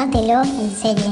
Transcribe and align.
Tómatelo 0.00 0.42
en 0.42 0.70
serie. 0.70 1.04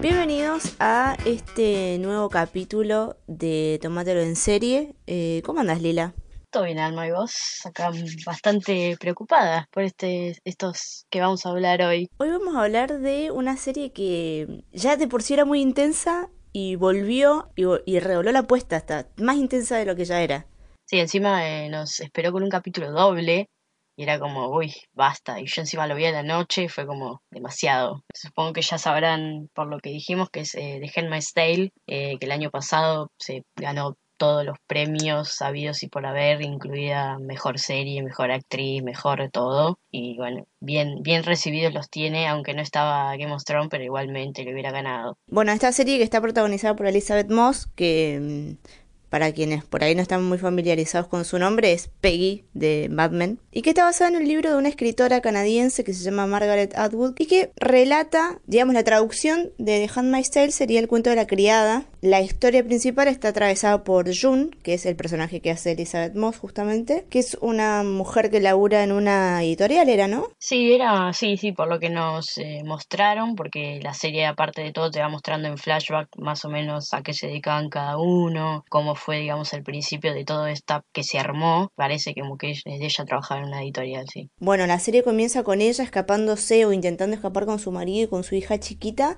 Bienvenidos 0.00 0.74
a 0.78 1.18
este 1.26 1.98
nuevo 1.98 2.30
capítulo 2.30 3.18
de 3.26 3.78
Tomátelo 3.82 4.22
en 4.22 4.36
serie. 4.36 4.94
Eh, 5.06 5.42
¿Cómo 5.44 5.60
andas, 5.60 5.82
Lila? 5.82 6.14
Todo 6.48 6.64
bien, 6.64 6.78
Alma, 6.78 7.06
y 7.06 7.10
vos 7.10 7.60
acá 7.66 7.90
bastante 8.24 8.96
preocupada 8.98 9.68
por 9.70 9.82
este, 9.82 10.38
estos 10.44 11.04
que 11.10 11.20
vamos 11.20 11.44
a 11.44 11.50
hablar 11.50 11.82
hoy. 11.82 12.08
Hoy 12.16 12.30
vamos 12.30 12.56
a 12.56 12.62
hablar 12.62 13.00
de 13.00 13.30
una 13.30 13.58
serie 13.58 13.92
que 13.92 14.64
ya 14.72 14.96
de 14.96 15.08
por 15.08 15.22
sí 15.22 15.34
era 15.34 15.44
muy 15.44 15.60
intensa 15.60 16.30
y 16.54 16.76
volvió 16.76 17.50
y, 17.54 17.64
y 17.84 18.00
redobló 18.00 18.32
la 18.32 18.38
apuesta 18.38 18.76
hasta 18.76 19.08
más 19.18 19.36
intensa 19.36 19.76
de 19.76 19.84
lo 19.84 19.94
que 19.94 20.06
ya 20.06 20.22
era. 20.22 20.46
Sí, 20.90 20.98
encima 20.98 21.48
eh, 21.48 21.68
nos 21.68 22.00
esperó 22.00 22.32
con 22.32 22.42
un 22.42 22.50
capítulo 22.50 22.90
doble 22.90 23.48
y 23.96 24.02
era 24.02 24.18
como, 24.18 24.48
uy, 24.48 24.74
basta. 24.92 25.38
Y 25.38 25.46
yo 25.46 25.62
encima 25.62 25.86
lo 25.86 25.94
vi 25.94 26.06
a 26.06 26.10
la 26.10 26.24
noche 26.24 26.64
y 26.64 26.68
fue 26.68 26.84
como 26.84 27.22
demasiado. 27.30 28.02
Supongo 28.12 28.54
que 28.54 28.62
ya 28.62 28.76
sabrán 28.76 29.48
por 29.54 29.68
lo 29.68 29.78
que 29.78 29.90
dijimos 29.90 30.30
que 30.30 30.40
es 30.40 30.56
eh, 30.56 30.80
The 30.82 31.00
Handmaid's 31.00 31.32
Tale, 31.32 31.70
eh, 31.86 32.18
que 32.18 32.26
el 32.26 32.32
año 32.32 32.50
pasado 32.50 33.12
se 33.20 33.44
ganó 33.54 33.96
todos 34.16 34.44
los 34.44 34.58
premios 34.66 35.28
sabidos 35.28 35.84
y 35.84 35.88
por 35.88 36.04
haber, 36.06 36.42
incluida 36.42 37.20
mejor 37.20 37.60
serie, 37.60 38.02
mejor 38.02 38.32
actriz, 38.32 38.82
mejor 38.82 39.30
todo. 39.30 39.78
Y 39.92 40.16
bueno, 40.16 40.44
bien, 40.58 41.02
bien 41.02 41.22
recibidos 41.22 41.72
los 41.72 41.88
tiene, 41.88 42.26
aunque 42.26 42.52
no 42.52 42.62
estaba 42.62 43.16
Game 43.16 43.32
of 43.32 43.44
Thrones, 43.44 43.68
pero 43.70 43.84
igualmente 43.84 44.42
le 44.42 44.52
hubiera 44.52 44.72
ganado. 44.72 45.16
Bueno, 45.28 45.52
esta 45.52 45.70
serie 45.70 45.98
que 45.98 46.04
está 46.04 46.20
protagonizada 46.20 46.74
por 46.74 46.88
Elizabeth 46.88 47.30
Moss, 47.30 47.68
que 47.76 48.56
mm, 48.58 48.68
para 49.10 49.32
quienes 49.32 49.64
por 49.64 49.84
ahí 49.84 49.94
no 49.94 50.02
están 50.02 50.24
muy 50.24 50.38
familiarizados 50.38 51.08
con 51.08 51.24
su 51.24 51.38
nombre, 51.38 51.72
es 51.72 51.88
Peggy 52.00 52.44
de 52.54 52.88
Mad 52.90 53.10
Men, 53.10 53.38
y 53.52 53.62
que 53.62 53.70
está 53.70 53.84
basada 53.84 54.10
en 54.10 54.16
un 54.16 54.28
libro 54.28 54.50
de 54.50 54.56
una 54.56 54.68
escritora 54.68 55.20
canadiense 55.20 55.84
que 55.84 55.92
se 55.92 56.04
llama 56.04 56.26
Margaret 56.26 56.72
Atwood, 56.76 57.14
y 57.18 57.26
que 57.26 57.50
relata, 57.56 58.40
digamos, 58.46 58.74
la 58.74 58.84
traducción 58.84 59.50
de 59.58 59.86
The 59.86 59.90
Handmaid's 59.94 60.30
Tale 60.30 60.52
sería 60.52 60.80
el 60.80 60.88
cuento 60.88 61.10
de 61.10 61.16
la 61.16 61.26
criada. 61.26 61.84
La 62.00 62.22
historia 62.22 62.64
principal 62.64 63.08
está 63.08 63.28
atravesada 63.28 63.84
por 63.84 64.06
June, 64.14 64.50
que 64.62 64.74
es 64.74 64.86
el 64.86 64.96
personaje 64.96 65.40
que 65.40 65.50
hace 65.50 65.72
Elizabeth 65.72 66.14
Moss 66.14 66.38
justamente, 66.38 67.04
que 67.10 67.18
es 67.18 67.36
una 67.40 67.82
mujer 67.82 68.30
que 68.30 68.40
labura 68.40 68.82
en 68.82 68.92
una 68.92 69.42
editorial, 69.42 69.88
¿era, 69.88 70.08
no? 70.08 70.28
Sí, 70.38 70.72
era, 70.72 71.12
sí, 71.12 71.36
sí, 71.36 71.52
por 71.52 71.68
lo 71.68 71.78
que 71.78 71.90
nos 71.90 72.38
eh, 72.38 72.62
mostraron, 72.64 73.34
porque 73.34 73.80
la 73.82 73.92
serie 73.92 74.26
aparte 74.26 74.62
de 74.62 74.72
todo 74.72 74.90
te 74.90 75.00
va 75.00 75.08
mostrando 75.08 75.48
en 75.48 75.58
flashback 75.58 76.08
más 76.16 76.44
o 76.44 76.48
menos 76.48 76.94
a 76.94 77.02
qué 77.02 77.12
se 77.12 77.26
dedicaban 77.26 77.68
cada 77.68 77.98
uno, 77.98 78.64
cómo 78.68 78.94
fue, 79.00 79.18
digamos, 79.18 79.52
el 79.52 79.62
principio 79.62 80.14
de 80.14 80.24
todo 80.24 80.46
esto 80.46 80.82
que 80.92 81.02
se 81.02 81.18
armó. 81.18 81.72
Parece 81.74 82.14
que 82.14 82.22
ella 82.64 83.04
trabajaba 83.04 83.40
en 83.40 83.48
una 83.48 83.62
editorial, 83.62 84.06
sí. 84.12 84.30
Bueno, 84.38 84.66
la 84.66 84.78
serie 84.78 85.02
comienza 85.02 85.42
con 85.42 85.60
ella 85.60 85.82
escapándose 85.82 86.64
o 86.66 86.72
intentando 86.72 87.16
escapar 87.16 87.46
con 87.46 87.58
su 87.58 87.72
marido 87.72 88.04
y 88.04 88.08
con 88.08 88.24
su 88.24 88.34
hija 88.34 88.58
chiquita 88.58 89.16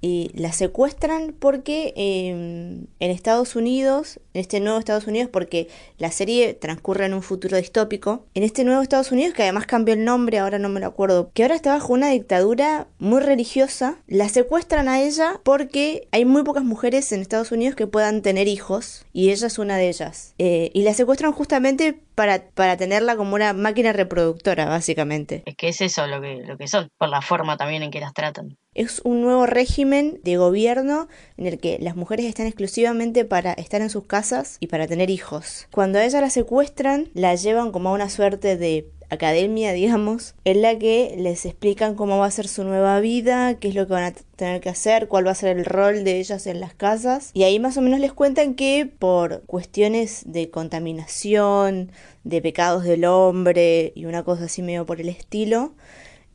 y 0.00 0.30
la 0.34 0.52
secuestran 0.52 1.34
porque 1.38 1.94
em, 1.96 2.88
en 3.00 3.10
Estados 3.10 3.56
Unidos, 3.56 4.20
este 4.34 4.60
nuevo 4.60 4.78
Estados 4.78 5.06
Unidos, 5.06 5.30
porque 5.32 5.68
la 5.98 6.10
serie 6.10 6.54
transcurre 6.54 7.06
en 7.06 7.14
un 7.14 7.22
futuro 7.22 7.56
distópico, 7.56 8.26
en 8.34 8.42
este 8.42 8.64
nuevo 8.64 8.82
Estados 8.82 9.12
Unidos, 9.12 9.34
que 9.34 9.42
además 9.42 9.66
cambió 9.66 9.94
el 9.94 10.04
nombre, 10.04 10.38
ahora 10.38 10.58
no 10.58 10.68
me 10.68 10.80
lo 10.80 10.86
acuerdo, 10.86 11.30
que 11.32 11.42
ahora 11.42 11.54
está 11.54 11.72
bajo 11.72 11.92
una 11.92 12.10
dictadura 12.10 12.88
muy 12.98 13.20
religiosa, 13.20 13.98
la 14.06 14.28
secuestran 14.28 14.88
a 14.88 15.00
ella 15.00 15.40
porque 15.42 16.08
hay 16.12 16.24
muy 16.24 16.42
pocas 16.42 16.64
mujeres 16.64 17.10
en 17.12 17.20
Estados 17.20 17.52
Unidos 17.52 17.76
que 17.76 17.86
puedan 17.86 18.22
tener 18.22 18.48
hijos, 18.48 19.06
y 19.12 19.30
ella 19.30 19.46
es 19.46 19.58
una 19.58 19.76
de 19.76 19.88
ellas. 19.88 20.34
Eh, 20.38 20.70
y 20.74 20.82
la 20.82 20.94
secuestran 20.94 21.32
justamente 21.32 21.98
para, 22.14 22.50
para 22.50 22.76
tenerla 22.76 23.16
como 23.16 23.34
una 23.34 23.52
máquina 23.52 23.92
reproductora, 23.92 24.66
básicamente. 24.66 25.42
Es 25.46 25.56
que 25.56 25.68
es 25.68 25.80
eso 25.80 26.06
lo 26.06 26.20
que, 26.20 26.42
lo 26.44 26.58
que 26.58 26.68
son, 26.68 26.88
por 26.98 27.08
la 27.08 27.22
forma 27.22 27.56
también 27.56 27.82
en 27.82 27.90
que 27.90 28.00
las 28.00 28.12
tratan 28.12 28.56
es 28.74 29.00
un 29.04 29.22
nuevo 29.22 29.46
régimen 29.46 30.20
de 30.24 30.36
gobierno 30.36 31.06
en 31.36 31.46
el 31.46 31.58
que 31.58 31.78
las 31.80 31.94
mujeres 31.94 32.26
están 32.26 32.46
exclusivamente 32.46 33.24
para 33.24 33.52
estar 33.52 33.80
en 33.80 33.88
sus 33.90 34.04
casas 34.04 34.23
y 34.60 34.68
para 34.68 34.86
tener 34.86 35.10
hijos. 35.10 35.66
Cuando 35.70 35.98
a 35.98 36.04
ella 36.04 36.20
la 36.20 36.30
secuestran, 36.30 37.10
la 37.14 37.34
llevan 37.34 37.72
como 37.72 37.90
a 37.90 37.92
una 37.92 38.08
suerte 38.08 38.56
de 38.56 38.90
academia, 39.10 39.72
digamos, 39.72 40.34
en 40.44 40.62
la 40.62 40.78
que 40.78 41.14
les 41.18 41.44
explican 41.46 41.94
cómo 41.94 42.18
va 42.18 42.26
a 42.26 42.30
ser 42.30 42.48
su 42.48 42.64
nueva 42.64 43.00
vida, 43.00 43.54
qué 43.54 43.68
es 43.68 43.74
lo 43.74 43.86
que 43.86 43.92
van 43.92 44.04
a 44.04 44.12
tener 44.36 44.60
que 44.60 44.70
hacer, 44.70 45.08
cuál 45.08 45.26
va 45.26 45.32
a 45.32 45.36
ser 45.36 45.56
el 45.56 45.64
rol 45.64 46.04
de 46.04 46.18
ellas 46.18 46.46
en 46.46 46.60
las 46.60 46.74
casas. 46.74 47.30
Y 47.34 47.42
ahí 47.42 47.58
más 47.58 47.76
o 47.76 47.82
menos 47.82 48.00
les 48.00 48.12
cuentan 48.12 48.54
que 48.54 48.86
por 48.86 49.42
cuestiones 49.42 50.22
de 50.26 50.50
contaminación, 50.50 51.92
de 52.24 52.40
pecados 52.40 52.84
del 52.84 53.04
hombre 53.04 53.92
y 53.94 54.06
una 54.06 54.22
cosa 54.22 54.44
así 54.44 54.62
medio 54.62 54.86
por 54.86 55.00
el 55.00 55.08
estilo, 55.08 55.74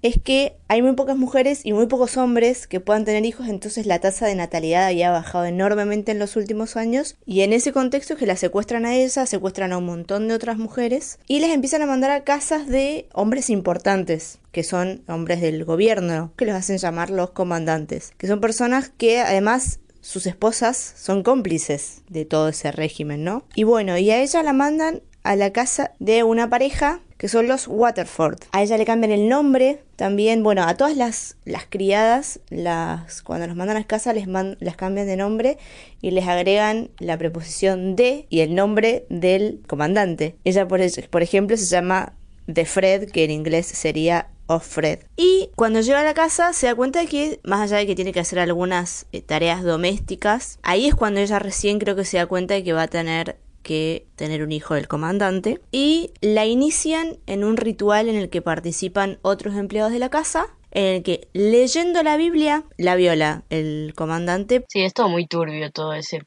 es 0.02 0.20
que 0.22 0.56
hay 0.68 0.82
muy 0.82 0.94
pocas 0.94 1.18
mujeres 1.18 1.62
y 1.64 1.74
muy 1.74 1.88
pocos 1.88 2.18
hombres 2.18 2.68
que 2.68 2.80
puedan 2.80 3.06
tener 3.06 3.26
hijos, 3.26 3.48
entonces 3.48 3.86
la 3.86 4.00
tasa 4.00 4.26
de 4.28 4.36
natalidad 4.36 4.88
había 4.88 5.12
bajado 5.12 5.46
enormemente 5.46 6.12
en 6.12 6.20
los 6.20 6.36
últimos 6.36 6.78
años 6.78 7.18
y 7.26 7.42
en 7.42 7.54
ese 7.54 7.74
contexto 7.74 8.14
es 8.14 8.20
que 8.20 8.26
la 8.26 8.36
secuestran 8.36 8.86
a 8.86 8.96
ella, 8.96 9.26
secuestran 9.26 9.74
a 9.74 9.78
un 9.78 9.86
montón 9.86 10.28
de 10.28 10.34
otras 10.34 10.58
mujeres 10.58 11.20
y 11.28 11.40
les 11.40 11.52
empiezan 11.52 11.82
a 11.82 11.88
mandar 11.88 12.12
a 12.12 12.24
casas 12.24 12.68
de 12.68 13.08
hombres 13.14 13.50
importantes, 13.50 14.40
que 14.52 14.64
son 14.64 15.04
hombres 15.08 15.42
del 15.42 15.66
gobierno, 15.66 16.32
que 16.38 16.46
los 16.46 16.56
hacen 16.56 16.78
llamar 16.78 17.10
los 17.10 17.32
comandantes, 17.32 18.12
que 18.18 18.28
son 18.28 18.40
personas 18.40 18.90
que 18.90 19.20
además 19.20 19.80
sus 20.02 20.26
esposas 20.26 20.94
son 20.98 21.24
cómplices 21.24 22.04
de 22.10 22.26
todo 22.26 22.50
ese 22.50 22.72
régimen, 22.72 23.24
¿no? 23.24 23.44
Y 23.54 23.64
bueno, 23.64 23.98
y 23.98 24.10
a 24.12 24.22
ella 24.22 24.44
la 24.44 24.54
mandan 24.54 25.02
a 25.24 25.36
la 25.36 25.52
casa 25.52 25.92
de 26.00 26.24
una 26.24 26.50
pareja 26.50 27.02
que 27.20 27.28
son 27.28 27.50
los 27.50 27.68
Waterford. 27.68 28.40
A 28.54 28.64
ella 28.64 28.78
le 28.78 28.86
cambian 28.86 29.12
el 29.12 29.28
nombre 29.28 29.84
también, 29.98 30.42
bueno, 30.42 30.64
a 30.64 30.76
todas 30.76 30.96
las, 30.96 31.36
las 31.44 31.66
criadas, 31.70 32.40
las, 32.50 33.22
cuando 33.22 33.46
los 33.46 33.58
mandan 33.58 33.76
a 33.76 33.84
casa 33.84 34.14
les, 34.14 34.26
las 34.28 34.76
cambian 34.78 35.06
de 35.06 35.18
nombre 35.18 35.58
y 36.02 36.12
les 36.12 36.26
agregan 36.28 36.90
la 36.98 37.18
preposición 37.18 37.98
de 37.98 38.26
y 38.30 38.40
el 38.40 38.56
nombre 38.56 39.06
del 39.10 39.62
comandante. 39.68 40.38
Ella, 40.46 40.66
por, 40.66 40.80
por 41.10 41.22
ejemplo, 41.22 41.58
se 41.58 41.66
llama 41.66 42.14
de 42.48 42.64
Fred, 42.64 43.12
que 43.12 43.26
en 43.26 43.32
inglés 43.32 43.66
sería 43.66 44.30
of 44.48 44.66
Fred. 44.66 45.00
Y 45.18 45.50
cuando 45.56 45.82
llega 45.82 46.00
a 46.00 46.04
la 46.06 46.14
casa 46.14 46.54
se 46.54 46.68
da 46.68 46.76
cuenta 46.76 47.02
de 47.02 47.08
que, 47.08 47.40
más 47.44 47.60
allá 47.60 47.80
de 47.80 47.86
que 47.86 47.96
tiene 47.96 48.14
que 48.14 48.22
hacer 48.22 48.40
algunas 48.40 49.08
eh, 49.12 49.22
tareas 49.22 49.62
domésticas, 49.64 50.58
ahí 50.64 50.88
es 50.88 50.96
cuando 50.96 51.20
ella 51.20 51.38
recién 51.38 51.80
creo 51.80 51.98
que 51.98 52.06
se 52.06 52.16
da 52.16 52.28
cuenta 52.28 52.54
de 52.54 52.64
que 52.64 52.72
va 52.72 52.84
a 52.84 52.88
tener 52.88 53.38
que 53.62 54.08
tener 54.16 54.44
un 54.44 54.52
hijo 54.52 54.74
del 54.74 54.88
comandante 54.88 55.62
y 55.72 56.12
la 56.22 56.46
inician 56.46 57.18
en 57.26 57.44
un 57.44 57.58
ritual 57.58 58.10
en 58.10 58.16
el 58.16 58.30
que 58.30 58.42
participan 58.42 59.20
otros 59.22 59.56
empleados 59.56 59.92
de 59.92 60.00
la 60.00 60.10
casa 60.10 60.48
en 60.72 60.96
el 60.96 61.04
que 61.04 61.28
leyendo 61.34 62.04
la 62.04 62.18
Biblia 62.18 62.64
la 62.78 62.96
viola 62.96 63.44
el 63.50 63.94
comandante. 63.96 64.66
Sí, 64.70 64.82
es 64.82 64.94
todo 64.94 65.10
muy 65.10 65.26
turbio, 65.26 65.72
todo 65.72 65.94
ese, 65.94 66.24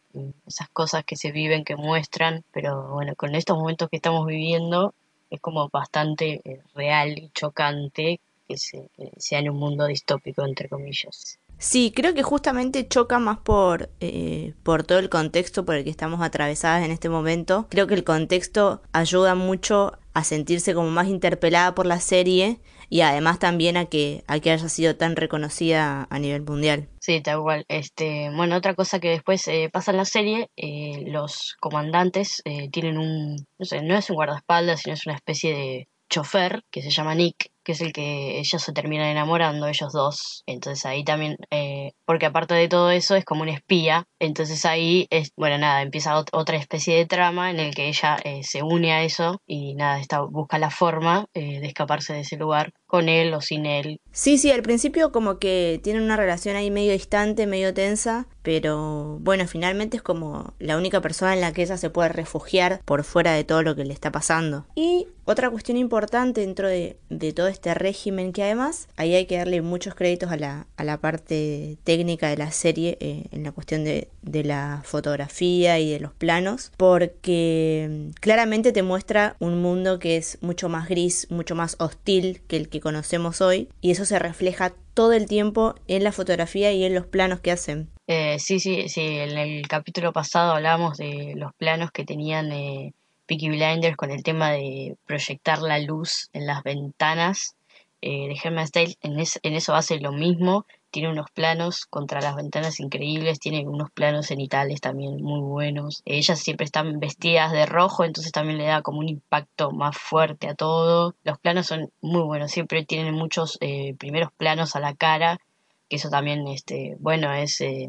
esas 0.46 0.68
cosas 0.70 1.04
que 1.04 1.16
se 1.16 1.32
viven, 1.32 1.64
que 1.64 1.76
muestran, 1.76 2.44
pero 2.52 2.90
bueno, 2.92 3.14
con 3.14 3.34
estos 3.34 3.56
momentos 3.56 3.88
que 3.88 3.96
estamos 3.96 4.26
viviendo 4.26 4.94
es 5.30 5.40
como 5.40 5.68
bastante 5.68 6.40
eh, 6.44 6.60
real 6.74 7.18
y 7.18 7.30
chocante 7.30 8.20
que, 8.48 8.56
que 8.96 9.10
sea 9.16 9.38
en 9.38 9.50
un 9.50 9.56
mundo 9.56 9.86
distópico, 9.86 10.44
entre 10.44 10.68
comillas. 10.68 11.38
Sí, 11.62 11.92
creo 11.94 12.12
que 12.12 12.24
justamente 12.24 12.88
choca 12.88 13.20
más 13.20 13.38
por, 13.38 13.88
eh, 14.00 14.52
por 14.64 14.82
todo 14.82 14.98
el 14.98 15.08
contexto 15.08 15.64
por 15.64 15.76
el 15.76 15.84
que 15.84 15.90
estamos 15.90 16.20
atravesadas 16.20 16.84
en 16.84 16.90
este 16.90 17.08
momento. 17.08 17.68
Creo 17.70 17.86
que 17.86 17.94
el 17.94 18.02
contexto 18.02 18.82
ayuda 18.92 19.36
mucho 19.36 19.92
a 20.12 20.24
sentirse 20.24 20.74
como 20.74 20.90
más 20.90 21.06
interpelada 21.06 21.72
por 21.76 21.86
la 21.86 22.00
serie 22.00 22.58
y 22.88 23.02
además 23.02 23.38
también 23.38 23.76
a 23.76 23.84
que, 23.84 24.24
a 24.26 24.40
que 24.40 24.50
haya 24.50 24.68
sido 24.68 24.96
tan 24.96 25.14
reconocida 25.14 26.08
a 26.10 26.18
nivel 26.18 26.42
mundial. 26.42 26.88
Sí, 27.00 27.20
tal 27.20 27.40
cual. 27.42 27.64
Este, 27.68 28.28
bueno, 28.34 28.56
otra 28.56 28.74
cosa 28.74 28.98
que 28.98 29.10
después 29.10 29.46
eh, 29.46 29.70
pasa 29.72 29.92
en 29.92 29.98
la 29.98 30.04
serie, 30.04 30.50
eh, 30.56 31.04
los 31.06 31.54
comandantes 31.60 32.42
tienen 32.72 32.98
un, 32.98 33.36
no 33.60 33.64
sé, 33.64 33.82
no 33.82 33.96
es 33.96 34.10
un 34.10 34.16
guardaespaldas, 34.16 34.80
sino 34.80 34.94
es 34.94 35.06
una 35.06 35.14
especie 35.14 35.54
de 35.54 35.88
chofer 36.10 36.64
que 36.72 36.82
se 36.82 36.90
llama 36.90 37.14
Nick, 37.14 37.51
que 37.64 37.72
es 37.72 37.80
el 37.80 37.92
que 37.92 38.38
ellos 38.38 38.62
se 38.62 38.72
terminan 38.72 39.08
enamorando, 39.08 39.66
ellos 39.66 39.92
dos. 39.92 40.42
Entonces 40.46 40.84
ahí 40.86 41.04
también, 41.04 41.36
eh, 41.50 41.92
porque 42.04 42.26
aparte 42.26 42.54
de 42.54 42.68
todo 42.68 42.90
eso 42.90 43.14
es 43.16 43.24
como 43.24 43.42
un 43.42 43.48
espía, 43.48 44.04
entonces 44.18 44.64
ahí 44.64 45.06
es, 45.10 45.32
bueno, 45.36 45.58
nada, 45.58 45.82
empieza 45.82 46.18
otra 46.32 46.56
especie 46.56 46.96
de 46.96 47.06
trama 47.06 47.50
en 47.50 47.60
el 47.60 47.74
que 47.74 47.88
ella 47.88 48.16
eh, 48.24 48.42
se 48.42 48.62
une 48.62 48.92
a 48.92 49.02
eso 49.02 49.40
y 49.46 49.74
nada, 49.74 50.00
está, 50.00 50.20
busca 50.20 50.58
la 50.58 50.70
forma 50.70 51.26
eh, 51.34 51.60
de 51.60 51.66
escaparse 51.66 52.12
de 52.12 52.20
ese 52.20 52.36
lugar 52.36 52.72
con 52.92 53.08
él 53.08 53.32
o 53.32 53.40
sin 53.40 53.64
él. 53.64 53.98
Sí, 54.12 54.36
sí, 54.36 54.50
al 54.50 54.60
principio 54.60 55.12
como 55.12 55.38
que 55.38 55.80
tienen 55.82 56.02
una 56.02 56.18
relación 56.18 56.56
ahí 56.56 56.70
medio 56.70 56.92
distante, 56.92 57.46
medio 57.46 57.72
tensa, 57.72 58.26
pero 58.42 59.18
bueno, 59.22 59.46
finalmente 59.48 59.96
es 59.96 60.02
como 60.02 60.52
la 60.58 60.76
única 60.76 61.00
persona 61.00 61.32
en 61.32 61.40
la 61.40 61.52
que 61.52 61.62
ella 61.62 61.78
se 61.78 61.88
puede 61.88 62.10
refugiar 62.10 62.82
por 62.84 63.02
fuera 63.02 63.32
de 63.32 63.44
todo 63.44 63.62
lo 63.62 63.74
que 63.74 63.86
le 63.86 63.94
está 63.94 64.12
pasando. 64.12 64.66
Y 64.74 65.06
otra 65.24 65.48
cuestión 65.48 65.78
importante 65.78 66.42
dentro 66.42 66.68
de, 66.68 66.98
todo 67.34 67.46
este 67.46 67.72
régimen 67.72 68.32
que 68.32 68.42
además, 68.42 68.88
ahí 68.96 69.14
hay 69.14 69.24
que 69.24 69.38
darle 69.38 69.62
muchos 69.62 69.94
créditos 69.94 70.30
a 70.30 70.36
la, 70.36 70.66
a 70.76 70.84
la 70.84 71.00
parte 71.00 71.78
técnica 71.84 72.28
de 72.28 72.36
la 72.36 72.50
serie 72.50 72.98
eh, 73.00 73.24
en 73.30 73.44
la 73.44 73.52
cuestión 73.52 73.84
de, 73.84 74.08
de, 74.20 74.44
la 74.44 74.82
fotografía 74.84 75.78
y 75.78 75.90
de 75.90 76.00
los 76.00 76.12
planos, 76.12 76.72
porque 76.76 78.10
claramente 78.20 78.72
te 78.72 78.82
muestra 78.82 79.36
un 79.38 79.62
mundo 79.62 79.98
que 79.98 80.16
es 80.16 80.36
mucho 80.42 80.68
más 80.68 80.88
gris, 80.88 81.28
mucho 81.30 81.54
más 81.54 81.76
hostil 81.78 82.42
que 82.48 82.56
el 82.56 82.68
que 82.68 82.81
conocemos 82.82 83.40
hoy, 83.40 83.70
y 83.80 83.92
eso 83.92 84.04
se 84.04 84.18
refleja 84.18 84.74
todo 84.92 85.14
el 85.14 85.26
tiempo 85.26 85.74
en 85.88 86.04
la 86.04 86.12
fotografía 86.12 86.72
y 86.72 86.84
en 86.84 86.94
los 86.94 87.06
planos 87.06 87.40
que 87.40 87.52
hacen. 87.52 87.88
Eh, 88.06 88.38
sí, 88.38 88.60
sí, 88.60 88.90
sí, 88.90 89.00
en 89.00 89.38
el 89.38 89.66
capítulo 89.68 90.12
pasado 90.12 90.52
hablábamos 90.52 90.98
de 90.98 91.32
los 91.36 91.54
planos 91.54 91.90
que 91.90 92.04
tenían 92.04 92.52
eh, 92.52 92.92
Peaky 93.26 93.48
Blinders 93.48 93.96
con 93.96 94.10
el 94.10 94.22
tema 94.22 94.50
de 94.50 94.96
proyectar 95.06 95.62
la 95.62 95.78
luz 95.78 96.28
en 96.34 96.46
las 96.46 96.62
ventanas 96.62 97.56
eh, 98.02 98.28
de 98.28 98.36
Herman 98.42 98.68
en 98.74 99.54
eso 99.54 99.74
hace 99.74 100.00
lo 100.00 100.12
mismo, 100.12 100.66
tiene 100.92 101.10
unos 101.10 101.30
planos 101.32 101.86
contra 101.86 102.20
las 102.20 102.36
ventanas 102.36 102.78
increíbles, 102.78 103.40
tiene 103.40 103.66
unos 103.66 103.90
planos 103.90 104.26
cenitales 104.26 104.80
también 104.80 105.22
muy 105.22 105.40
buenos. 105.40 106.02
Ellas 106.04 106.38
siempre 106.38 106.66
están 106.66 107.00
vestidas 107.00 107.50
de 107.50 107.66
rojo, 107.66 108.04
entonces 108.04 108.30
también 108.30 108.58
le 108.58 108.66
da 108.66 108.82
como 108.82 109.00
un 109.00 109.08
impacto 109.08 109.72
más 109.72 109.96
fuerte 109.96 110.48
a 110.48 110.54
todo. 110.54 111.16
Los 111.24 111.38
planos 111.38 111.66
son 111.66 111.90
muy 112.02 112.22
buenos, 112.22 112.52
siempre 112.52 112.84
tienen 112.84 113.14
muchos 113.14 113.58
eh, 113.60 113.94
primeros 113.98 114.30
planos 114.32 114.76
a 114.76 114.80
la 114.80 114.94
cara, 114.94 115.40
que 115.88 115.96
eso 115.96 116.10
también, 116.10 116.46
este, 116.46 116.96
bueno, 117.00 117.32
es, 117.32 117.60
eh, 117.62 117.88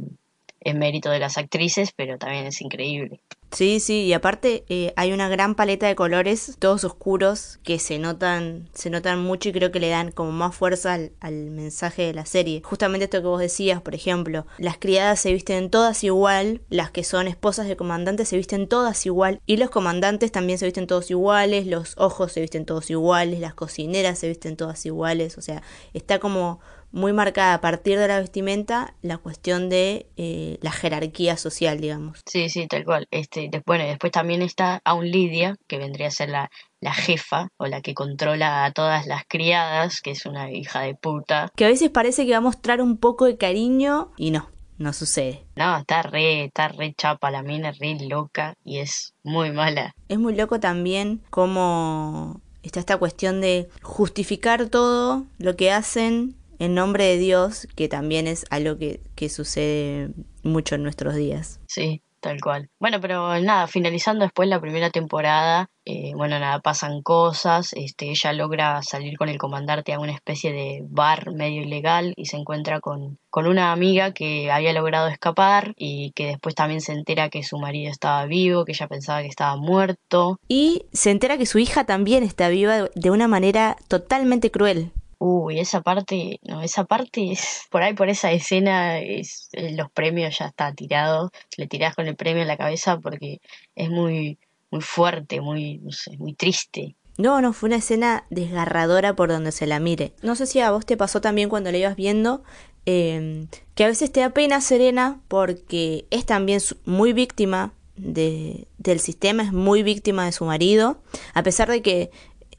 es 0.61 0.75
mérito 0.75 1.09
de 1.09 1.19
las 1.19 1.37
actrices, 1.37 1.91
pero 1.91 2.17
también 2.17 2.47
es 2.47 2.61
increíble. 2.61 3.19
Sí, 3.53 3.79
sí, 3.79 4.05
y 4.05 4.13
aparte 4.13 4.65
eh, 4.67 4.93
hay 4.95 5.13
una 5.13 5.29
gran 5.29 5.53
paleta 5.53 5.85
de 5.85 5.95
colores, 5.95 6.55
todos 6.57 6.83
oscuros, 6.83 7.59
que 7.61 7.77
se 7.77 7.99
notan, 7.99 8.67
se 8.73 8.89
notan 8.89 9.19
mucho 9.19 9.49
y 9.49 9.51
creo 9.51 9.71
que 9.71 9.79
le 9.79 9.89
dan 9.89 10.11
como 10.11 10.31
más 10.31 10.55
fuerza 10.55 10.93
al, 10.93 11.11
al, 11.19 11.51
mensaje 11.51 12.01
de 12.01 12.15
la 12.15 12.25
serie. 12.25 12.63
Justamente 12.65 13.03
esto 13.05 13.21
que 13.21 13.27
vos 13.27 13.39
decías, 13.39 13.79
por 13.79 13.93
ejemplo, 13.93 14.47
las 14.57 14.79
criadas 14.79 15.19
se 15.19 15.31
visten 15.31 15.69
todas 15.69 16.03
igual, 16.03 16.61
las 16.69 16.89
que 16.89 17.03
son 17.03 17.27
esposas 17.27 17.67
de 17.67 17.77
comandantes 17.77 18.27
se 18.29 18.37
visten 18.37 18.67
todas 18.67 19.05
igual, 19.05 19.39
y 19.45 19.57
los 19.57 19.69
comandantes 19.69 20.31
también 20.31 20.57
se 20.57 20.65
visten 20.65 20.87
todos 20.87 21.11
iguales, 21.11 21.67
los 21.67 21.93
ojos 21.97 22.31
se 22.31 22.41
visten 22.41 22.65
todos 22.65 22.89
iguales, 22.89 23.39
las 23.39 23.53
cocineras 23.53 24.17
se 24.17 24.29
visten 24.29 24.57
todas 24.57 24.83
iguales, 24.87 25.37
o 25.37 25.43
sea, 25.43 25.61
está 25.93 26.17
como 26.17 26.59
muy 26.93 27.11
marcada 27.11 27.55
a 27.55 27.61
partir 27.61 27.97
de 27.97 28.07
la 28.07 28.19
vestimenta 28.19 28.93
la 29.01 29.17
cuestión 29.17 29.67
de 29.67 30.05
eh, 30.15 30.59
la 30.61 30.71
jerarquía 30.71 31.35
social, 31.37 31.81
digamos. 31.81 32.21
Sí, 32.27 32.49
sí, 32.49 32.67
tal 32.67 32.85
cual. 32.85 33.07
Este, 33.09 33.49
bueno, 33.65 33.83
después 33.83 34.11
también 34.11 34.43
está 34.43 34.79
aún 34.85 35.09
Lidia, 35.09 35.55
que 35.67 35.79
vendría 35.79 36.07
a 36.07 36.11
ser 36.11 36.29
la, 36.29 36.51
la 36.79 36.93
jefa 36.93 37.49
o 37.57 37.65
la 37.65 37.81
que 37.81 37.95
controla 37.95 38.63
a 38.63 38.71
todas 38.71 39.07
las 39.07 39.23
criadas, 39.27 40.01
que 40.01 40.11
es 40.11 40.27
una 40.27 40.51
hija 40.51 40.81
de 40.81 40.93
puta. 40.93 41.49
Que 41.55 41.65
a 41.65 41.69
veces 41.69 41.89
parece 41.89 42.25
que 42.25 42.31
va 42.31 42.37
a 42.37 42.41
mostrar 42.41 42.79
un 42.79 42.97
poco 42.97 43.25
de 43.25 43.37
cariño 43.37 44.11
y 44.15 44.29
no, 44.29 44.51
no 44.77 44.93
sucede. 44.93 45.45
No, 45.55 45.75
está 45.77 46.03
re, 46.03 46.45
está 46.45 46.67
re 46.67 46.93
chapa 46.95 47.31
la 47.31 47.41
mina, 47.41 47.71
re 47.71 47.97
loca 48.07 48.53
y 48.63 48.77
es 48.77 49.15
muy 49.23 49.51
mala. 49.51 49.95
Es 50.09 50.19
muy 50.19 50.35
loco 50.35 50.59
también 50.59 51.23
cómo 51.31 52.39
está 52.61 52.79
esta 52.79 52.97
cuestión 52.97 53.41
de 53.41 53.67
justificar 53.81 54.67
todo 54.67 55.25
lo 55.39 55.55
que 55.55 55.71
hacen 55.71 56.35
en 56.59 56.73
nombre 56.73 57.05
de 57.05 57.17
Dios, 57.17 57.67
que 57.75 57.87
también 57.87 58.27
es 58.27 58.45
algo 58.49 58.77
que, 58.77 59.01
que 59.15 59.29
sucede 59.29 60.09
mucho 60.43 60.75
en 60.75 60.83
nuestros 60.83 61.15
días. 61.15 61.59
Sí, 61.67 62.01
tal 62.23 62.39
cual. 62.41 62.69
Bueno, 62.79 62.99
pero 63.01 63.39
nada, 63.41 63.67
finalizando 63.67 64.23
después 64.23 64.49
la 64.49 64.61
primera 64.61 64.89
temporada, 64.89 65.69
eh, 65.85 66.13
bueno, 66.15 66.39
nada, 66.39 66.59
pasan 66.61 67.01
cosas, 67.01 67.73
este, 67.73 68.09
ella 68.09 68.31
logra 68.31 68.81
salir 68.81 69.17
con 69.17 69.27
el 69.27 69.37
comandante 69.37 69.93
a 69.93 69.99
una 69.99 70.13
especie 70.13 70.53
de 70.53 70.79
bar 70.83 71.33
medio 71.33 71.61
ilegal 71.61 72.13
y 72.15 72.25
se 72.25 72.37
encuentra 72.37 72.79
con, 72.79 73.19
con 73.29 73.45
una 73.45 73.73
amiga 73.73 74.13
que 74.13 74.49
había 74.49 74.71
logrado 74.71 75.09
escapar 75.09 75.73
y 75.75 76.11
que 76.13 76.27
después 76.27 76.55
también 76.55 76.79
se 76.79 76.93
entera 76.93 77.29
que 77.29 77.43
su 77.43 77.59
marido 77.59 77.91
estaba 77.91 78.25
vivo, 78.25 78.63
que 78.63 78.71
ella 78.71 78.87
pensaba 78.87 79.21
que 79.21 79.27
estaba 79.27 79.57
muerto. 79.57 80.39
Y 80.47 80.85
se 80.93 81.11
entera 81.11 81.37
que 81.37 81.45
su 81.45 81.59
hija 81.59 81.83
también 81.83 82.23
está 82.23 82.47
viva 82.47 82.87
de 82.95 83.11
una 83.11 83.27
manera 83.27 83.75
totalmente 83.89 84.49
cruel. 84.49 84.93
Uy, 85.17 85.59
esa 85.59 85.81
parte, 85.81 86.39
no, 86.43 86.61
esa 86.61 86.83
parte 86.85 87.31
es, 87.31 87.63
por 87.69 87.83
ahí 87.83 87.93
por 87.93 88.09
esa 88.09 88.31
escena, 88.31 88.99
es, 88.99 89.49
eh, 89.53 89.73
los 89.75 89.89
premios 89.91 90.37
ya 90.37 90.47
está 90.47 90.73
tirado, 90.73 91.31
le 91.57 91.67
tirás 91.67 91.95
con 91.95 92.07
el 92.07 92.15
premio 92.15 92.41
en 92.41 92.47
la 92.47 92.57
cabeza 92.57 92.99
porque 92.99 93.39
es 93.75 93.89
muy, 93.89 94.37
muy 94.71 94.81
fuerte, 94.81 95.41
muy, 95.41 95.77
no 95.79 95.91
sé, 95.91 96.17
muy 96.17 96.33
triste. 96.33 96.95
No, 97.17 97.41
no, 97.41 97.53
fue 97.53 97.67
una 97.67 97.77
escena 97.77 98.25
desgarradora 98.31 99.15
por 99.15 99.29
donde 99.29 99.51
se 99.51 99.67
la 99.67 99.79
mire. 99.79 100.13
No 100.23 100.35
sé 100.35 100.47
si 100.47 100.59
a 100.59 100.71
vos 100.71 100.85
te 100.85 100.97
pasó 100.97 101.21
también 101.21 101.47
cuando 101.47 101.71
la 101.71 101.77
ibas 101.77 101.95
viendo, 101.95 102.43
eh, 102.85 103.47
que 103.75 103.83
a 103.83 103.87
veces 103.87 104.11
te 104.11 104.19
da 104.19 104.31
pena 104.31 104.61
Serena 104.61 105.21
porque 105.27 106.05
es 106.09 106.25
también 106.25 106.59
muy 106.85 107.13
víctima 107.13 107.73
de, 107.95 108.67
del 108.77 108.99
sistema, 108.99 109.43
es 109.43 109.53
muy 109.53 109.83
víctima 109.83 110.25
de 110.25 110.31
su 110.31 110.45
marido, 110.45 110.97
a 111.33 111.43
pesar 111.43 111.69
de 111.69 111.81
que 111.81 112.11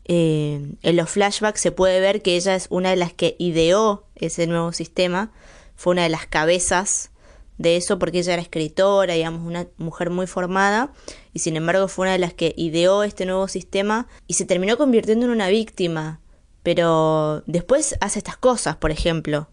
eh, 0.04 0.74
en 0.82 0.96
los 0.96 1.10
flashbacks 1.10 1.60
se 1.60 1.72
puede 1.72 2.00
ver 2.00 2.22
que 2.22 2.36
ella 2.36 2.54
es 2.54 2.66
una 2.70 2.90
de 2.90 2.96
las 2.96 3.12
que 3.12 3.36
ideó 3.38 4.06
ese 4.14 4.46
nuevo 4.46 4.72
sistema, 4.72 5.32
fue 5.76 5.92
una 5.92 6.02
de 6.02 6.10
las 6.10 6.26
cabezas 6.26 7.10
de 7.58 7.76
eso 7.76 7.98
porque 7.98 8.18
ella 8.18 8.34
era 8.34 8.42
escritora, 8.42 9.14
digamos, 9.14 9.46
una 9.46 9.68
mujer 9.76 10.10
muy 10.10 10.26
formada 10.26 10.92
y 11.32 11.38
sin 11.38 11.56
embargo 11.56 11.88
fue 11.88 12.04
una 12.04 12.12
de 12.12 12.18
las 12.18 12.34
que 12.34 12.52
ideó 12.56 13.02
este 13.02 13.26
nuevo 13.26 13.48
sistema 13.48 14.08
y 14.26 14.34
se 14.34 14.44
terminó 14.44 14.76
convirtiendo 14.76 15.26
en 15.26 15.32
una 15.32 15.48
víctima. 15.48 16.20
Pero 16.62 17.42
después 17.46 17.96
hace 18.00 18.18
estas 18.18 18.38
cosas, 18.38 18.76
por 18.76 18.90
ejemplo. 18.90 19.48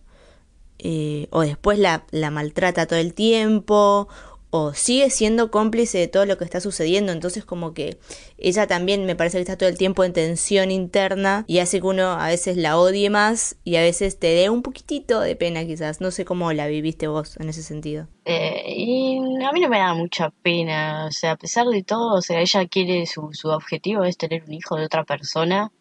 Eh, 0.80 1.28
o 1.30 1.42
después 1.42 1.78
la, 1.78 2.06
la 2.10 2.32
maltrata 2.32 2.88
todo 2.88 2.98
el 2.98 3.14
tiempo, 3.14 4.08
o 4.52 4.74
sigue 4.74 5.10
siendo 5.10 5.50
cómplice 5.50 5.98
de 5.98 6.08
todo 6.08 6.26
lo 6.26 6.38
que 6.38 6.44
está 6.44 6.60
sucediendo. 6.60 7.12
Entonces 7.12 7.46
como 7.46 7.74
que 7.74 7.98
ella 8.38 8.68
también 8.68 9.06
me 9.06 9.16
parece 9.16 9.38
que 9.38 9.42
está 9.42 9.58
todo 9.58 9.70
el 9.70 9.78
tiempo 9.78 10.04
en 10.04 10.14
tensión 10.14 10.72
interna 10.72 11.46
y 11.48 11.60
hace 11.60 11.80
que 11.80 11.88
uno 11.88 12.12
a 12.12 12.28
veces 12.28 12.58
la 12.58 12.78
odie 12.78 13.10
más 13.10 13.56
y 13.64 13.78
a 13.78 13.82
veces 13.82 14.20
te 14.20 14.28
dé 14.28 14.50
un 14.50 14.62
poquitito 14.62 15.22
de 15.22 15.36
pena 15.36 15.66
quizás. 15.66 16.02
No 16.02 16.12
sé 16.12 16.26
cómo 16.26 16.52
la 16.54 16.68
viviste 16.68 17.08
vos 17.08 17.38
en 17.40 17.50
ese 17.50 17.64
sentido. 17.64 18.08
Eh, 18.26 18.74
y 18.76 19.18
a 19.18 19.52
mí 19.52 19.62
no 19.62 19.70
me 19.70 19.80
da 19.80 19.94
mucha 19.94 20.30
pena. 20.30 21.06
O 21.08 21.12
sea, 21.12 21.32
a 21.32 21.38
pesar 21.38 21.68
de 21.68 21.84
todo, 21.84 22.16
o 22.16 22.22
sea, 22.22 22.42
ella 22.42 22.68
quiere 22.68 23.06
su, 23.06 23.30
su 23.34 23.48
objetivo 23.48 24.04
es 24.04 24.18
tener 24.18 24.44
un 24.44 24.54
hijo 24.54 24.76
de 24.76 24.86
otra 24.86 25.06
persona. 25.06 25.72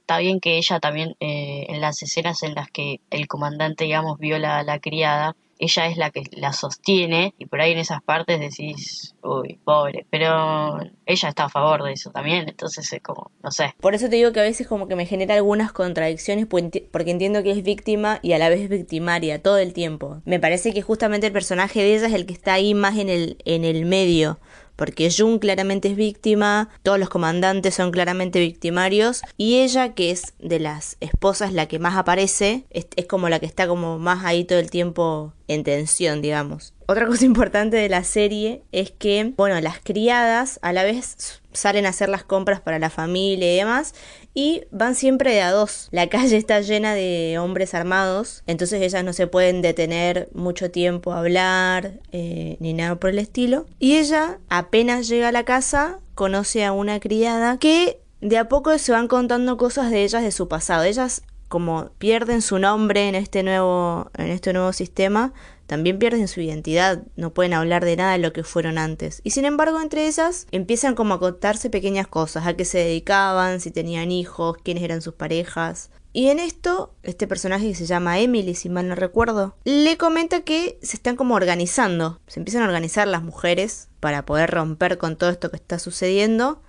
Está 0.00 0.18
bien 0.18 0.38
que 0.38 0.58
ella 0.58 0.80
también, 0.80 1.16
eh, 1.18 1.66
en 1.68 1.80
las 1.80 2.02
escenas 2.02 2.42
en 2.42 2.54
las 2.54 2.70
que 2.70 3.00
el 3.10 3.26
comandante, 3.26 3.84
digamos, 3.84 4.18
viola 4.18 4.58
a 4.58 4.62
la 4.62 4.78
criada, 4.78 5.34
ella 5.58 5.86
es 5.86 5.96
la 5.96 6.10
que 6.10 6.22
la 6.32 6.52
sostiene 6.52 7.34
y 7.38 7.46
por 7.46 7.60
ahí 7.60 7.72
en 7.72 7.78
esas 7.78 8.02
partes 8.02 8.40
decís, 8.40 9.14
uy, 9.22 9.58
pobre, 9.64 10.06
pero 10.10 10.78
ella 11.06 11.28
está 11.28 11.44
a 11.44 11.48
favor 11.48 11.82
de 11.84 11.92
eso 11.92 12.10
también, 12.10 12.48
entonces 12.48 12.92
es 12.92 13.02
como, 13.02 13.30
no 13.42 13.50
sé. 13.50 13.74
Por 13.80 13.94
eso 13.94 14.08
te 14.08 14.16
digo 14.16 14.32
que 14.32 14.40
a 14.40 14.44
veces 14.44 14.66
como 14.66 14.88
que 14.88 14.96
me 14.96 15.06
genera 15.06 15.34
algunas 15.34 15.72
contradicciones 15.72 16.46
porque 16.46 17.10
entiendo 17.10 17.42
que 17.42 17.52
es 17.52 17.62
víctima 17.62 18.18
y 18.22 18.32
a 18.32 18.38
la 18.38 18.48
vez 18.48 18.60
es 18.60 18.68
victimaria 18.68 19.42
todo 19.42 19.58
el 19.58 19.72
tiempo. 19.72 20.22
Me 20.24 20.40
parece 20.40 20.72
que 20.72 20.82
justamente 20.82 21.26
el 21.26 21.32
personaje 21.32 21.80
de 21.80 21.94
ella 21.94 22.06
es 22.06 22.14
el 22.14 22.26
que 22.26 22.34
está 22.34 22.54
ahí 22.54 22.74
más 22.74 22.98
en 22.98 23.08
el, 23.08 23.38
en 23.44 23.64
el 23.64 23.84
medio 23.84 24.38
porque 24.76 25.10
Jun 25.10 25.38
claramente 25.38 25.88
es 25.88 25.96
víctima, 25.96 26.68
todos 26.82 26.98
los 26.98 27.08
comandantes 27.08 27.74
son 27.74 27.90
claramente 27.90 28.40
victimarios 28.40 29.22
y 29.36 29.60
ella, 29.60 29.94
que 29.94 30.10
es 30.10 30.34
de 30.38 30.60
las 30.60 30.96
esposas 31.00 31.52
la 31.52 31.66
que 31.66 31.78
más 31.78 31.96
aparece, 31.96 32.64
es, 32.70 32.86
es 32.96 33.06
como 33.06 33.28
la 33.28 33.40
que 33.40 33.46
está 33.46 33.66
como 33.66 33.98
más 33.98 34.24
ahí 34.24 34.44
todo 34.44 34.58
el 34.58 34.70
tiempo 34.70 35.32
en 35.48 35.64
tensión, 35.64 36.22
digamos. 36.22 36.72
Otra 36.86 37.06
cosa 37.06 37.24
importante 37.26 37.76
de 37.76 37.88
la 37.88 38.04
serie 38.04 38.62
es 38.72 38.90
que, 38.90 39.32
bueno, 39.36 39.60
las 39.60 39.78
criadas 39.80 40.58
a 40.62 40.72
la 40.72 40.84
vez 40.84 41.40
salen 41.54 41.86
a 41.86 41.90
hacer 41.90 42.08
las 42.08 42.24
compras 42.24 42.60
para 42.60 42.78
la 42.78 42.90
familia 42.90 43.52
y 43.52 43.56
demás 43.56 43.94
y 44.34 44.64
van 44.70 44.94
siempre 44.94 45.32
de 45.32 45.42
a 45.42 45.50
dos. 45.50 45.88
La 45.90 46.08
calle 46.10 46.36
está 46.36 46.60
llena 46.60 46.94
de 46.94 47.38
hombres 47.38 47.74
armados, 47.74 48.42
entonces 48.46 48.82
ellas 48.82 49.04
no 49.04 49.12
se 49.12 49.26
pueden 49.26 49.62
detener 49.62 50.28
mucho 50.34 50.70
tiempo 50.70 51.12
a 51.12 51.20
hablar 51.20 52.00
eh, 52.12 52.56
ni 52.60 52.74
nada 52.74 52.96
por 52.96 53.10
el 53.10 53.18
estilo. 53.18 53.66
Y 53.78 53.96
ella 53.96 54.38
apenas 54.48 55.08
llega 55.08 55.28
a 55.28 55.32
la 55.32 55.44
casa 55.44 56.00
conoce 56.14 56.64
a 56.64 56.72
una 56.72 57.00
criada 57.00 57.58
que 57.58 58.00
de 58.20 58.38
a 58.38 58.48
poco 58.48 58.76
se 58.78 58.92
van 58.92 59.08
contando 59.08 59.56
cosas 59.56 59.90
de 59.90 60.04
ellas 60.04 60.22
de 60.22 60.32
su 60.32 60.48
pasado. 60.48 60.84
Ellas 60.84 61.22
como 61.54 61.90
pierden 61.98 62.42
su 62.42 62.58
nombre 62.58 63.08
en 63.08 63.14
este 63.14 63.44
nuevo 63.44 64.10
en 64.18 64.32
este 64.32 64.52
nuevo 64.52 64.72
sistema, 64.72 65.32
también 65.68 66.00
pierden 66.00 66.26
su 66.26 66.40
identidad, 66.40 67.04
no 67.14 67.32
pueden 67.32 67.54
hablar 67.54 67.84
de 67.84 67.94
nada 67.94 68.10
de 68.14 68.18
lo 68.18 68.32
que 68.32 68.42
fueron 68.42 68.76
antes. 68.76 69.20
Y 69.22 69.30
sin 69.30 69.44
embargo, 69.44 69.80
entre 69.80 70.08
esas 70.08 70.48
empiezan 70.50 70.96
como 70.96 71.14
a 71.14 71.20
contarse 71.20 71.70
pequeñas 71.70 72.08
cosas, 72.08 72.48
a 72.48 72.56
qué 72.56 72.64
se 72.64 72.78
dedicaban, 72.78 73.60
si 73.60 73.70
tenían 73.70 74.10
hijos, 74.10 74.56
quiénes 74.64 74.82
eran 74.82 75.00
sus 75.00 75.14
parejas. 75.14 75.92
Y 76.12 76.26
en 76.26 76.40
esto, 76.40 76.92
este 77.04 77.28
personaje 77.28 77.68
que 77.68 77.76
se 77.76 77.86
llama 77.86 78.18
Emily, 78.18 78.56
si 78.56 78.68
mal 78.68 78.88
no 78.88 78.96
recuerdo, 78.96 79.54
le 79.62 79.96
comenta 79.96 80.40
que 80.40 80.80
se 80.82 80.96
están 80.96 81.14
como 81.14 81.36
organizando, 81.36 82.18
se 82.26 82.40
empiezan 82.40 82.62
a 82.62 82.66
organizar 82.66 83.06
las 83.06 83.22
mujeres 83.22 83.90
para 84.00 84.26
poder 84.26 84.50
romper 84.50 84.98
con 84.98 85.14
todo 85.14 85.30
esto 85.30 85.52
que 85.52 85.56
está 85.56 85.78
sucediendo 85.78 86.63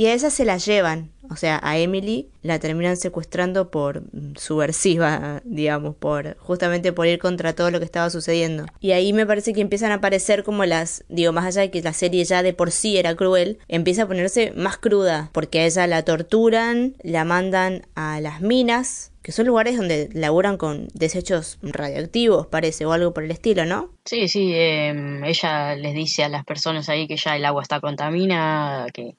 y 0.00 0.06
a 0.06 0.14
ella 0.14 0.30
se 0.30 0.46
la 0.46 0.56
llevan. 0.56 1.10
O 1.28 1.36
sea, 1.36 1.60
a 1.62 1.76
Emily 1.76 2.30
la 2.40 2.58
terminan 2.58 2.96
secuestrando 2.96 3.70
por 3.70 4.00
mm, 4.00 4.36
subversiva, 4.36 5.42
digamos, 5.44 5.94
por 5.94 6.38
justamente 6.38 6.94
por 6.94 7.06
ir 7.06 7.18
contra 7.18 7.52
todo 7.52 7.70
lo 7.70 7.80
que 7.80 7.84
estaba 7.84 8.08
sucediendo. 8.08 8.64
Y 8.80 8.92
ahí 8.92 9.12
me 9.12 9.26
parece 9.26 9.52
que 9.52 9.60
empiezan 9.60 9.92
a 9.92 9.96
aparecer 9.96 10.42
como 10.42 10.64
las, 10.64 11.04
digo, 11.10 11.32
más 11.32 11.44
allá 11.44 11.60
de 11.60 11.70
que 11.70 11.82
la 11.82 11.92
serie 11.92 12.24
ya 12.24 12.42
de 12.42 12.54
por 12.54 12.70
sí 12.70 12.96
era 12.96 13.14
cruel, 13.14 13.58
empieza 13.68 14.04
a 14.04 14.08
ponerse 14.08 14.54
más 14.56 14.78
cruda, 14.78 15.28
porque 15.32 15.60
a 15.60 15.66
ella 15.66 15.86
la 15.86 16.02
torturan, 16.02 16.96
la 17.02 17.26
mandan 17.26 17.82
a 17.94 18.22
las 18.22 18.40
minas, 18.40 19.12
que 19.22 19.32
son 19.32 19.46
lugares 19.46 19.76
donde 19.76 20.08
laburan 20.14 20.56
con 20.56 20.88
desechos 20.94 21.58
radioactivos, 21.60 22.46
parece, 22.46 22.86
o 22.86 22.92
algo 22.92 23.12
por 23.12 23.22
el 23.22 23.30
estilo, 23.32 23.66
¿no? 23.66 23.90
Sí, 24.06 24.28
sí, 24.28 24.50
em, 24.54 25.22
ella 25.24 25.76
les 25.76 25.92
dice 25.92 26.24
a 26.24 26.30
las 26.30 26.46
personas 26.46 26.88
ahí 26.88 27.06
que 27.06 27.18
ya 27.18 27.36
el 27.36 27.44
agua 27.44 27.62
está 27.62 27.80
contaminada, 27.80 28.86
que 28.90 29.16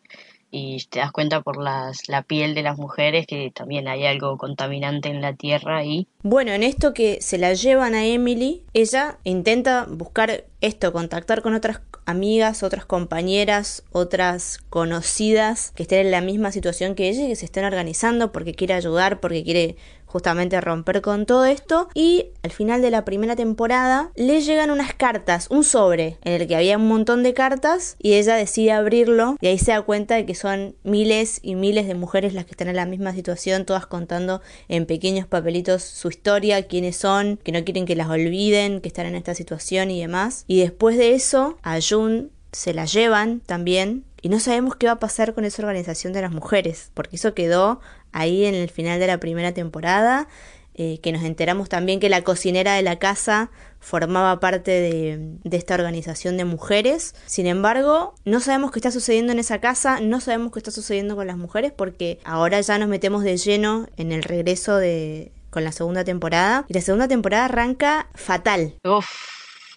y 0.51 0.85
te 0.89 0.99
das 0.99 1.11
cuenta 1.11 1.41
por 1.41 1.61
las, 1.61 2.09
la 2.09 2.23
piel 2.23 2.53
de 2.53 2.61
las 2.61 2.77
mujeres 2.77 3.25
que 3.25 3.51
también 3.51 3.87
hay 3.87 4.05
algo 4.05 4.37
contaminante 4.37 5.09
en 5.09 5.21
la 5.21 5.33
tierra 5.33 5.83
y 5.85 6.07
bueno, 6.23 6.51
en 6.51 6.61
esto 6.61 6.93
que 6.93 7.19
se 7.21 7.37
la 7.37 7.53
llevan 7.53 7.95
a 7.95 8.05
Emily, 8.05 8.61
ella 8.73 9.17
intenta 9.23 9.87
buscar 9.89 10.45
esto, 10.59 10.93
contactar 10.93 11.41
con 11.41 11.55
otras 11.55 11.81
amigas, 12.05 12.61
otras 12.61 12.85
compañeras, 12.85 13.83
otras 13.91 14.59
conocidas 14.69 15.71
que 15.75 15.83
estén 15.83 16.05
en 16.05 16.11
la 16.11 16.21
misma 16.21 16.51
situación 16.51 16.93
que 16.93 17.09
ella 17.09 17.25
y 17.25 17.29
que 17.29 17.35
se 17.35 17.45
estén 17.45 17.65
organizando 17.65 18.31
porque 18.31 18.53
quiere 18.53 18.73
ayudar, 18.73 19.19
porque 19.19 19.43
quiere 19.43 19.77
justamente 20.11 20.59
romper 20.59 21.01
con 21.01 21.25
todo 21.25 21.45
esto 21.45 21.87
y 21.93 22.27
al 22.43 22.51
final 22.51 22.81
de 22.81 22.91
la 22.91 23.05
primera 23.05 23.35
temporada 23.35 24.11
le 24.15 24.41
llegan 24.41 24.69
unas 24.69 24.93
cartas, 24.93 25.47
un 25.49 25.63
sobre 25.63 26.17
en 26.23 26.41
el 26.41 26.47
que 26.47 26.55
había 26.55 26.77
un 26.77 26.87
montón 26.87 27.23
de 27.23 27.33
cartas 27.33 27.95
y 27.99 28.13
ella 28.13 28.35
decide 28.35 28.73
abrirlo 28.73 29.37
y 29.39 29.47
ahí 29.47 29.57
se 29.57 29.71
da 29.71 29.81
cuenta 29.81 30.15
de 30.15 30.25
que 30.25 30.35
son 30.35 30.75
miles 30.83 31.39
y 31.41 31.55
miles 31.55 31.87
de 31.87 31.95
mujeres 31.95 32.33
las 32.33 32.45
que 32.45 32.51
están 32.51 32.67
en 32.67 32.75
la 32.75 32.85
misma 32.85 33.13
situación, 33.13 33.65
todas 33.65 33.85
contando 33.85 34.41
en 34.67 34.85
pequeños 34.85 35.27
papelitos 35.27 35.83
su 35.83 36.09
historia, 36.09 36.67
quiénes 36.67 36.97
son, 36.97 37.37
que 37.37 37.51
no 37.51 37.63
quieren 37.63 37.85
que 37.85 37.95
las 37.95 38.09
olviden, 38.09 38.81
que 38.81 38.89
están 38.89 39.05
en 39.05 39.15
esta 39.15 39.33
situación 39.33 39.91
y 39.91 40.01
demás. 40.01 40.43
Y 40.47 40.59
después 40.59 40.97
de 40.97 41.13
eso, 41.13 41.57
a 41.63 41.79
Jun 41.81 42.31
se 42.51 42.73
la 42.73 42.85
llevan 42.85 43.39
también 43.45 44.03
y 44.21 44.29
no 44.29 44.39
sabemos 44.39 44.75
qué 44.75 44.87
va 44.87 44.93
a 44.93 44.99
pasar 44.99 45.33
con 45.33 45.45
esa 45.45 45.61
organización 45.61 46.13
de 46.13 46.21
las 46.21 46.31
mujeres, 46.31 46.91
porque 46.93 47.15
eso 47.15 47.33
quedó 47.33 47.79
ahí 48.11 48.45
en 48.45 48.55
el 48.55 48.69
final 48.69 48.99
de 48.99 49.07
la 49.07 49.19
primera 49.19 49.53
temporada, 49.53 50.27
eh, 50.73 50.99
que 51.01 51.11
nos 51.11 51.23
enteramos 51.23 51.67
también 51.67 51.99
que 51.99 52.07
la 52.07 52.21
cocinera 52.23 52.75
de 52.75 52.81
la 52.81 52.97
casa 52.97 53.51
formaba 53.79 54.39
parte 54.39 54.71
de, 54.71 55.57
esta 55.57 55.73
organización 55.73 56.37
de 56.37 56.45
mujeres. 56.45 57.13
Sin 57.25 57.45
embargo, 57.45 58.15
no 58.23 58.39
sabemos 58.39 58.71
qué 58.71 58.79
está 58.79 58.91
sucediendo 58.91 59.33
en 59.33 59.39
esa 59.39 59.59
casa, 59.59 59.99
no 59.99 60.21
sabemos 60.21 60.53
qué 60.53 60.59
está 60.59 60.71
sucediendo 60.71 61.15
con 61.15 61.27
las 61.27 61.37
mujeres, 61.37 61.73
porque 61.75 62.19
ahora 62.23 62.61
ya 62.61 62.77
nos 62.77 62.87
metemos 62.87 63.23
de 63.23 63.37
lleno 63.37 63.87
en 63.97 64.11
el 64.11 64.23
regreso 64.23 64.77
de 64.77 65.33
con 65.49 65.65
la 65.65 65.73
segunda 65.73 66.03
temporada. 66.03 66.65
Y 66.69 66.73
la 66.73 66.81
segunda 66.81 67.07
temporada 67.09 67.45
arranca 67.45 68.07
fatal. 68.15 68.75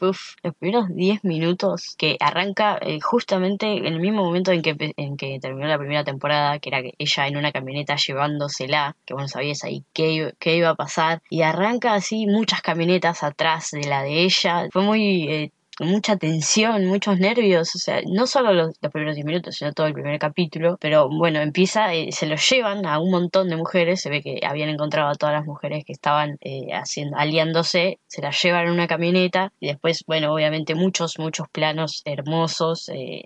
Uf, 0.01 0.35
los 0.43 0.55
primeros 0.55 0.89
10 0.95 1.25
minutos 1.25 1.95
que 1.99 2.17
arranca 2.21 2.79
eh, 2.81 3.01
justamente 3.01 3.67
en 3.77 3.87
el 3.87 4.01
mismo 4.01 4.25
momento 4.25 4.53
en 4.53 4.63
que, 4.63 4.77
en 4.97 5.17
que 5.17 5.39
terminó 5.41 5.67
la 5.67 5.79
primera 5.79 6.05
temporada, 6.05 6.59
que 6.59 6.71
era 6.71 6.83
ella 6.99 7.27
en 7.27 7.37
una 7.37 7.53
camioneta 7.53 7.97
llevándosela, 7.97 8.97
que 9.05 9.15
bueno, 9.15 9.29
sabías 9.29 9.65
ahí 9.65 9.85
qué, 9.93 10.35
qué 10.39 10.57
iba 10.57 10.71
a 10.71 10.75
pasar, 10.75 11.23
y 11.31 11.43
arranca 11.43 11.95
así 11.95 12.27
muchas 12.27 12.63
camionetas 12.63 13.23
atrás 13.23 13.71
de 13.73 13.85
la 13.89 14.03
de 14.03 14.25
ella. 14.25 14.69
Fue 14.73 14.83
muy 14.83 15.29
eh, 15.29 15.53
mucha 15.81 16.17
tensión, 16.17 16.87
muchos 16.87 17.19
nervios, 17.19 17.75
o 17.75 17.79
sea, 17.79 18.01
no 18.07 18.27
solo 18.27 18.53
los, 18.53 18.79
primeros 18.93 19.17
10 19.17 19.27
minutos, 19.27 19.57
sino 19.57 19.73
todo 19.73 19.87
el 19.87 19.93
primer 19.93 20.19
capítulo, 20.19 20.77
pero 20.81 21.09
bueno, 21.09 21.41
empieza, 21.41 21.93
eh, 21.95 22.13
se 22.13 22.27
lo 22.27 22.37
llevan 22.37 22.87
a 22.87 23.01
un 23.01 23.11
montón 23.11 23.49
de 23.49 23.57
mujeres, 23.57 24.01
se 24.01 24.11
ve 24.11 24.23
que 24.23 24.41
habían 24.47 24.69
encontrado 24.69 25.11
a 25.11 25.15
todas 25.15 25.35
las 25.35 25.45
mujeres 25.45 25.85
que 25.85 25.93
estaban 25.93 26.39
eh, 26.41 26.69
haciendo, 26.73 27.17
aliándose, 27.17 27.99
se 28.07 28.23
las 28.23 28.41
llevan 28.41 28.67
en 28.67 28.73
una 28.73 28.87
camioneta 28.87 29.53
y 29.59 29.69
después, 29.69 30.05
bueno, 30.07 30.33
obviamente 30.33 30.75
muchos, 30.75 31.19
muchos 31.19 31.49
planos 31.49 32.03
hermosos, 32.05 32.89
eh, 32.91 33.25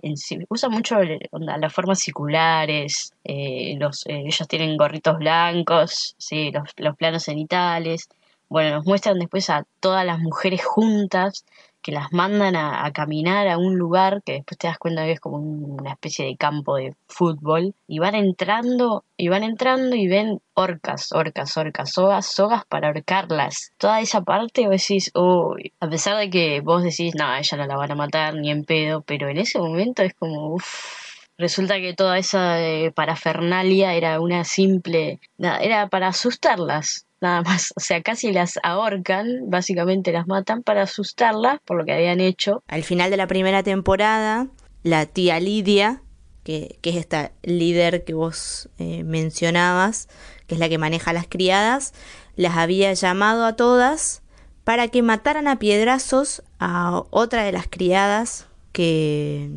usa 0.49 0.69
mucho 0.69 0.97
las 1.31 1.73
formas 1.73 1.99
circulares, 1.99 3.13
los, 3.23 4.05
ellos 4.07 4.47
tienen 4.47 4.77
gorritos 4.77 5.17
blancos, 5.19 6.15
sí, 6.17 6.51
los, 6.51 6.63
los 6.77 6.95
planos 6.95 7.23
cenitales, 7.25 8.09
bueno, 8.49 8.77
nos 8.77 8.85
muestran 8.85 9.19
después 9.19 9.49
a 9.51 9.63
todas 9.79 10.03
las 10.05 10.19
mujeres 10.19 10.65
juntas 10.65 11.45
que 11.81 11.91
las 11.91 12.11
mandan 12.11 12.55
a, 12.55 12.91
caminar 12.91 13.47
a 13.47 13.57
un 13.57 13.77
lugar 13.77 14.21
que 14.25 14.33
después 14.33 14.57
te 14.57 14.67
das 14.67 14.77
cuenta 14.77 15.05
que 15.05 15.13
es 15.13 15.19
como 15.19 15.37
una 15.37 15.91
especie 15.91 16.25
de 16.25 16.35
campo 16.37 16.75
de 16.75 16.95
fútbol 17.07 17.75
y 17.87 17.99
van 17.99 18.15
entrando 18.15 19.05
y 19.17 19.27
van 19.29 19.43
entrando 19.43 19.95
y 19.95 20.07
ven 20.07 20.39
orcas, 20.53 21.11
orcas, 21.11 21.55
orcas, 21.57 21.91
sogas, 21.91 22.25
sogas 22.25 22.65
para 22.65 22.87
ahorcarlas. 22.87 23.71
Toda 23.77 24.01
esa 24.01 24.21
parte 24.21 24.67
vos 24.67 24.81
decís, 24.81 25.11
uy, 25.13 25.73
a 25.79 25.89
pesar 25.89 26.17
de 26.17 26.29
que 26.29 26.61
vos 26.61 26.83
decís, 26.83 27.15
no, 27.15 27.33
ella 27.35 27.57
no 27.57 27.67
la 27.67 27.77
van 27.77 27.91
a 27.91 27.95
matar 27.95 28.35
ni 28.35 28.51
en 28.51 28.63
pedo, 28.63 29.01
pero 29.01 29.29
en 29.29 29.37
ese 29.37 29.59
momento 29.59 30.03
es 30.03 30.13
como, 30.13 30.53
uff. 30.55 31.09
Resulta 31.37 31.79
que 31.79 31.93
toda 31.93 32.17
esa 32.17 32.61
eh, 32.61 32.91
parafernalia 32.91 33.93
era 33.93 34.19
una 34.19 34.43
simple, 34.43 35.21
nada, 35.37 35.59
era 35.59 35.87
para 35.87 36.09
asustarlas 36.09 37.07
nada 37.21 37.41
más. 37.41 37.73
O 37.75 37.79
sea, 37.79 38.01
casi 38.01 38.31
las 38.31 38.59
ahorcan, 38.63 39.49
básicamente 39.49 40.11
las 40.11 40.27
matan 40.27 40.63
para 40.63 40.83
asustarlas 40.83 41.59
por 41.65 41.77
lo 41.77 41.85
que 41.85 41.93
habían 41.93 42.19
hecho. 42.19 42.63
Al 42.67 42.83
final 42.83 43.11
de 43.11 43.17
la 43.17 43.27
primera 43.27 43.63
temporada, 43.63 44.47
la 44.83 45.05
tía 45.05 45.39
Lidia, 45.39 46.01
que, 46.43 46.79
es 46.81 46.95
esta 46.95 47.31
líder 47.43 48.03
que 48.03 48.13
vos 48.13 48.69
eh, 48.77 49.03
mencionabas, 49.03 50.07
que 50.47 50.55
es 50.55 50.59
la 50.59 50.69
que 50.69 50.77
maneja 50.77 51.11
a 51.11 51.13
las 51.13 51.27
criadas, 51.27 51.93
las 52.35 52.57
había 52.57 52.93
llamado 52.93 53.45
a 53.45 53.55
todas 53.55 54.21
para 54.63 54.87
que 54.87 55.01
mataran 55.01 55.47
a 55.47 55.59
piedrazos 55.59 56.43
a 56.59 57.03
otra 57.09 57.43
de 57.43 57.51
las 57.51 57.67
criadas 57.67 58.47
que 58.71 59.49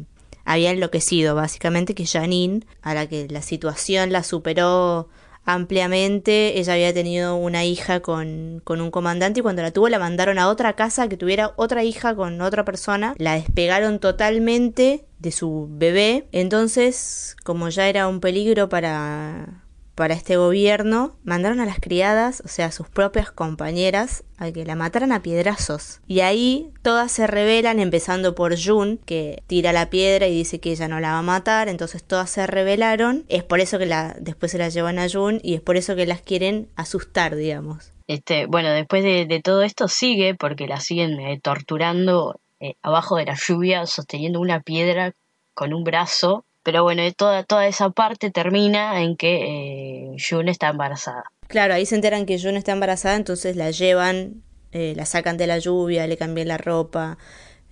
había 0.44 0.70
enloquecido, 0.70 1.34
básicamente, 1.34 1.94
que 1.94 2.06
Janine, 2.06 2.64
a 2.82 2.94
la 2.94 3.06
que 3.06 3.28
la 3.28 3.42
situación 3.42 4.10
la 4.10 4.22
superó 4.22 5.08
ampliamente. 5.44 6.58
Ella 6.58 6.74
había 6.74 6.94
tenido 6.94 7.36
una 7.36 7.64
hija 7.64 8.00
con, 8.00 8.60
con, 8.64 8.80
un 8.80 8.90
comandante 8.90 9.40
y 9.40 9.42
cuando 9.42 9.62
la 9.62 9.70
tuvo 9.70 9.88
la 9.88 9.98
mandaron 9.98 10.38
a 10.38 10.48
otra 10.48 10.74
casa 10.74 11.08
que 11.08 11.16
tuviera 11.16 11.52
otra 11.56 11.84
hija 11.84 12.14
con 12.14 12.40
otra 12.40 12.64
persona. 12.64 13.14
La 13.18 13.34
despegaron 13.34 13.98
totalmente 13.98 15.04
de 15.18 15.32
su 15.32 15.68
bebé. 15.70 16.26
Entonces, 16.32 17.36
como 17.44 17.68
ya 17.68 17.88
era 17.88 18.08
un 18.08 18.20
peligro 18.20 18.68
para 18.68 19.61
para 19.94 20.14
este 20.14 20.36
gobierno, 20.36 21.16
mandaron 21.24 21.60
a 21.60 21.66
las 21.66 21.78
criadas, 21.78 22.42
o 22.44 22.48
sea, 22.48 22.66
a 22.66 22.72
sus 22.72 22.88
propias 22.88 23.30
compañeras, 23.30 24.24
a 24.38 24.50
que 24.50 24.64
la 24.64 24.74
mataran 24.74 25.12
a 25.12 25.22
piedrazos. 25.22 26.00
Y 26.06 26.20
ahí 26.20 26.70
todas 26.82 27.12
se 27.12 27.26
rebelan, 27.26 27.78
empezando 27.78 28.34
por 28.34 28.56
Jun, 28.58 28.98
que 29.04 29.42
tira 29.46 29.72
la 29.72 29.90
piedra 29.90 30.26
y 30.26 30.34
dice 30.34 30.60
que 30.60 30.72
ella 30.72 30.88
no 30.88 31.00
la 31.00 31.12
va 31.12 31.18
a 31.18 31.22
matar, 31.22 31.68
entonces 31.68 32.02
todas 32.02 32.30
se 32.30 32.46
rebelaron. 32.46 33.24
Es 33.28 33.44
por 33.44 33.60
eso 33.60 33.78
que 33.78 33.86
la, 33.86 34.16
después 34.18 34.52
se 34.52 34.58
la 34.58 34.68
llevan 34.68 34.98
a 34.98 35.08
Jun 35.08 35.40
y 35.42 35.54
es 35.54 35.60
por 35.60 35.76
eso 35.76 35.94
que 35.94 36.06
las 36.06 36.22
quieren 36.22 36.68
asustar, 36.76 37.36
digamos. 37.36 37.92
Este, 38.06 38.46
bueno, 38.46 38.70
después 38.70 39.02
de, 39.04 39.40
todo 39.42 39.62
esto 39.62 39.88
sigue, 39.88 40.34
porque 40.34 40.66
la 40.66 40.80
siguen 40.80 41.20
eh, 41.20 41.40
torturando 41.40 42.40
eh, 42.60 42.74
abajo 42.82 43.16
de 43.16 43.26
la 43.26 43.36
lluvia, 43.36 43.86
sosteniendo 43.86 44.40
una 44.40 44.60
piedra 44.60 45.12
con 45.54 45.72
un 45.72 45.84
brazo 45.84 46.44
pero 46.62 46.82
bueno, 46.82 47.02
toda, 47.16 47.44
toda 47.44 47.66
esa 47.66 47.90
parte 47.90 48.30
termina 48.30 49.02
en 49.02 49.16
que 49.16 50.12
eh, 50.12 50.16
June 50.18 50.50
está 50.50 50.68
embarazada. 50.68 51.24
Claro, 51.48 51.74
ahí 51.74 51.86
se 51.86 51.94
enteran 51.94 52.26
que 52.26 52.40
June 52.40 52.58
está 52.58 52.72
embarazada, 52.72 53.16
entonces 53.16 53.56
la 53.56 53.70
llevan, 53.70 54.42
eh, 54.72 54.94
la 54.96 55.06
sacan 55.06 55.36
de 55.36 55.46
la 55.46 55.58
lluvia, 55.58 56.06
le 56.06 56.16
cambian 56.16 56.48
la 56.48 56.58
ropa, 56.58 57.18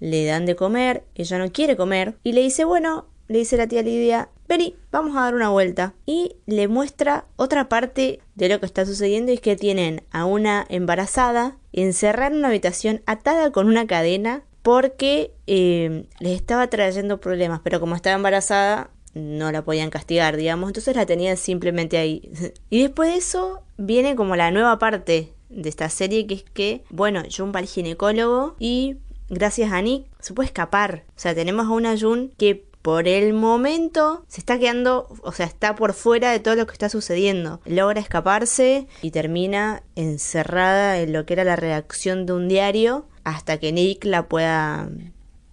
le 0.01 0.25
dan 0.27 0.47
de 0.47 0.57
comer, 0.57 1.05
ella 1.15 1.39
no 1.39 1.51
quiere 1.53 1.77
comer, 1.77 2.17
y 2.23 2.33
le 2.33 2.43
dice, 2.43 2.65
bueno, 2.65 3.07
le 3.29 3.39
dice 3.39 3.57
la 3.57 3.69
tía 3.69 3.83
Lidia, 3.83 4.29
vení, 4.49 4.75
vamos 4.91 5.17
a 5.17 5.21
dar 5.21 5.35
una 5.37 5.51
vuelta. 5.51 5.95
Y 6.05 6.35
le 6.47 6.67
muestra 6.67 7.27
otra 7.37 7.69
parte 7.69 8.19
de 8.35 8.49
lo 8.49 8.59
que 8.59 8.67
está 8.67 8.85
sucediendo 8.85 9.31
y 9.31 9.37
es 9.37 9.41
que 9.41 9.55
tienen 9.55 10.03
a 10.11 10.25
una 10.25 10.67
embarazada 10.69 11.57
encerrada 11.73 12.33
en 12.33 12.39
una 12.39 12.49
habitación 12.49 13.03
atada 13.07 13.53
con 13.53 13.69
una 13.69 13.87
cadena 13.87 14.43
porque 14.63 15.33
eh, 15.47 16.05
les 16.19 16.37
estaba 16.37 16.69
trayendo 16.69 17.21
problemas, 17.21 17.61
pero 17.63 17.81
como 17.81 17.97
estaba 17.97 18.17
embarazada 18.17 18.91
no 19.15 19.51
la 19.51 19.63
podían 19.63 19.91
castigar, 19.91 20.37
digamos, 20.37 20.69
entonces 20.69 20.95
la 20.95 21.07
tenían 21.07 21.37
simplemente 21.37 21.99
ahí. 21.99 22.31
y 22.71 22.83
después 22.83 23.11
de 23.11 23.17
eso 23.17 23.63
viene 23.77 24.17
como 24.17 24.37
la 24.37 24.51
nueva 24.51 24.79
parte 24.79 25.33
de 25.49 25.69
esta 25.69 25.89
serie, 25.89 26.27
que 26.27 26.35
es 26.35 26.45
que, 26.45 26.85
bueno, 26.91 27.23
Jun 27.35 27.53
va 27.55 27.59
al 27.59 27.67
ginecólogo 27.67 28.55
y 28.59 28.97
gracias 29.29 29.73
a 29.73 29.83
Nick 29.83 30.07
se 30.21 30.35
puede 30.35 30.47
escapar. 30.47 31.05
O 31.09 31.21
sea, 31.21 31.35
tenemos 31.35 31.67
a 31.67 31.71
una 31.71 31.99
Jun 31.99 32.33
que 32.37 32.71
por 32.83 33.09
el 33.09 33.35
momento 33.35 34.25
se 34.29 34.41
está 34.41 34.59
quedando, 34.59 35.09
o 35.23 35.33
sea, 35.33 35.45
está 35.45 35.75
por 35.75 35.93
fuera 35.93 36.31
de 36.31 36.41
todo 36.41 36.55
lo 36.55 36.67
que 36.67 36.73
está 36.73 36.89
sucediendo. 36.89 37.61
Logra 37.67 38.01
escaparse 38.01 38.87
y 39.03 39.11
termina 39.11 39.83
encerrada 39.97 40.99
en 40.99 41.13
lo 41.13 41.27
que 41.27 41.35
era 41.35 41.45
la 41.45 41.57
redacción 41.57 42.25
de 42.25 42.33
un 42.33 42.49
diario 42.49 43.07
hasta 43.25 43.59
que 43.59 43.73
Nick 43.73 44.05
la 44.05 44.29
pueda 44.29 44.89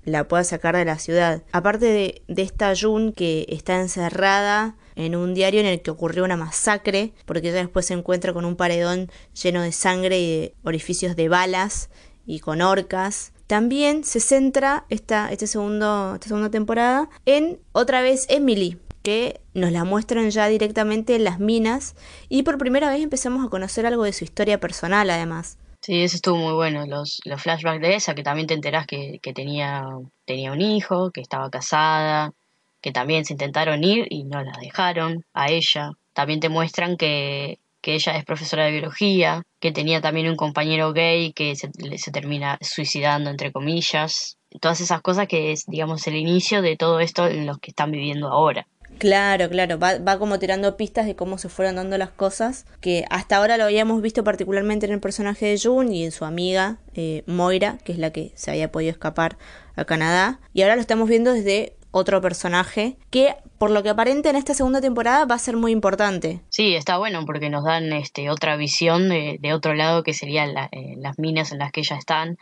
la 0.07 0.27
pueda 0.27 0.43
sacar 0.45 0.75
de 0.75 0.85
la 0.85 0.99
ciudad. 0.99 1.43
Aparte 1.51 1.85
de, 2.27 2.41
esta 2.41 2.73
Jun 2.75 3.11
que 3.11 3.45
está 3.49 3.79
encerrada 3.79 4.77
en 4.95 5.15
un 5.15 5.33
diario 5.33 5.59
en 5.59 5.65
el 5.65 5.81
que 5.81 5.91
ocurrió 5.91 6.23
una 6.23 6.37
masacre, 6.37 7.13
porque 7.25 7.49
ella 7.49 7.57
después 7.57 7.85
se 7.85 7.93
encuentra 7.93 8.33
con 8.33 8.45
un 8.45 8.55
paredón 8.55 9.11
lleno 9.33 9.61
de 9.61 9.73
sangre 9.73 10.19
y 10.19 10.31
de 10.31 10.55
orificios 10.63 11.15
de 11.17 11.27
balas 11.27 11.89
y 12.25 12.39
con 12.39 12.61
orcas. 12.61 13.33
También 13.47 14.05
se 14.05 14.21
centra 14.21 14.85
esta, 14.89 15.29
este 15.31 15.45
segundo, 15.45 16.13
esta 16.15 16.29
segunda 16.29 16.49
temporada 16.49 17.09
en 17.25 17.59
otra 17.73 18.01
vez 18.01 18.27
Emily, 18.29 18.79
que 19.03 19.41
nos 19.53 19.73
la 19.73 19.83
muestran 19.83 20.29
ya 20.29 20.47
directamente 20.47 21.15
en 21.15 21.25
las 21.25 21.39
minas 21.39 21.95
y 22.29 22.43
por 22.43 22.57
primera 22.57 22.89
vez 22.89 23.01
empezamos 23.01 23.45
a 23.45 23.49
conocer 23.49 23.85
algo 23.85 24.05
de 24.05 24.13
su 24.13 24.23
historia 24.23 24.59
personal 24.59 25.09
además. 25.09 25.57
Sí, 25.87 26.03
eso 26.03 26.17
estuvo 26.17 26.35
muy 26.35 26.51
bueno, 26.51 26.85
los, 26.85 27.21
los 27.23 27.41
flashbacks 27.41 27.79
de 27.81 27.95
esa, 27.95 28.13
que 28.13 28.21
también 28.21 28.45
te 28.45 28.53
enterás 28.53 28.85
que, 28.85 29.19
que 29.21 29.31
tenía, 29.31 29.85
tenía 30.25 30.51
un 30.51 30.59
hijo, 30.59 31.11
que 31.11 31.21
estaba 31.21 31.49
casada, 31.49 32.33
que 32.81 32.91
también 32.91 33.23
se 33.23 33.31
intentaron 33.31 33.81
ir 33.85 34.05
y 34.09 34.25
no 34.25 34.43
la 34.43 34.51
dejaron 34.59 35.23
a 35.33 35.49
ella. 35.49 35.91
También 36.11 36.41
te 36.41 36.49
muestran 36.49 36.97
que, 36.97 37.59
que 37.79 37.93
ella 37.93 38.17
es 38.17 38.25
profesora 38.25 38.65
de 38.65 38.73
biología, 38.73 39.43
que 39.61 39.71
tenía 39.71 40.01
también 40.01 40.27
un 40.27 40.35
compañero 40.35 40.91
gay 40.91 41.31
que 41.31 41.55
se, 41.55 41.71
se 41.97 42.11
termina 42.11 42.57
suicidando, 42.59 43.29
entre 43.29 43.53
comillas. 43.53 44.37
Todas 44.59 44.81
esas 44.81 45.01
cosas 45.01 45.29
que 45.29 45.53
es, 45.53 45.67
digamos, 45.67 46.05
el 46.05 46.17
inicio 46.17 46.61
de 46.61 46.75
todo 46.75 46.99
esto 46.99 47.27
en 47.27 47.45
los 47.45 47.59
que 47.59 47.71
están 47.71 47.91
viviendo 47.91 48.27
ahora. 48.27 48.67
Claro, 48.97 49.49
claro, 49.49 49.77
va, 49.79 49.99
va, 49.99 50.17
como 50.17 50.39
tirando 50.39 50.77
pistas 50.77 51.05
de 51.05 51.15
cómo 51.15 51.37
se 51.37 51.49
fueron 51.49 51.75
dando 51.75 51.97
las 51.97 52.09
cosas, 52.09 52.65
que 52.81 53.05
hasta 53.09 53.37
ahora 53.37 53.57
lo 53.57 53.65
habíamos 53.65 54.01
visto 54.01 54.23
particularmente 54.23 54.85
en 54.85 54.93
el 54.93 54.99
personaje 54.99 55.45
de 55.45 55.59
June 55.59 55.95
y 55.95 56.03
en 56.03 56.11
su 56.11 56.25
amiga 56.25 56.77
eh, 56.95 57.23
Moira, 57.27 57.77
que 57.83 57.91
es 57.91 57.97
la 57.97 58.11
que 58.11 58.31
se 58.35 58.51
había 58.51 58.71
podido 58.71 58.91
escapar 58.91 59.37
a 59.75 59.85
Canadá, 59.85 60.39
y 60.53 60.63
ahora 60.63 60.75
lo 60.75 60.81
estamos 60.81 61.07
viendo 61.07 61.33
desde 61.33 61.73
otro 61.91 62.21
personaje 62.21 62.97
que 63.09 63.35
por 63.57 63.71
lo 63.71 63.81
que 63.81 63.89
aparenta 63.89 64.29
en 64.29 64.35
esta 64.35 64.53
segunda 64.53 64.81
temporada 64.81 65.25
va 65.25 65.35
a 65.35 65.39
ser 65.39 65.55
muy 65.55 65.71
importante. 65.71 66.41
Sí, 66.49 66.75
está 66.75 66.97
bueno 66.97 67.25
porque 67.25 67.49
nos 67.49 67.63
dan 67.63 67.91
este 67.93 68.29
otra 68.29 68.55
visión 68.55 69.09
de, 69.09 69.37
de 69.39 69.53
otro 69.53 69.73
lado 69.73 70.03
que 70.03 70.13
serían 70.13 70.53
la, 70.53 70.69
eh, 70.71 70.95
las 70.97 71.17
minas 71.17 71.51
en 71.51 71.59
las 71.59 71.71
que 71.71 71.79
ellas 71.81 71.99
están. 71.99 72.37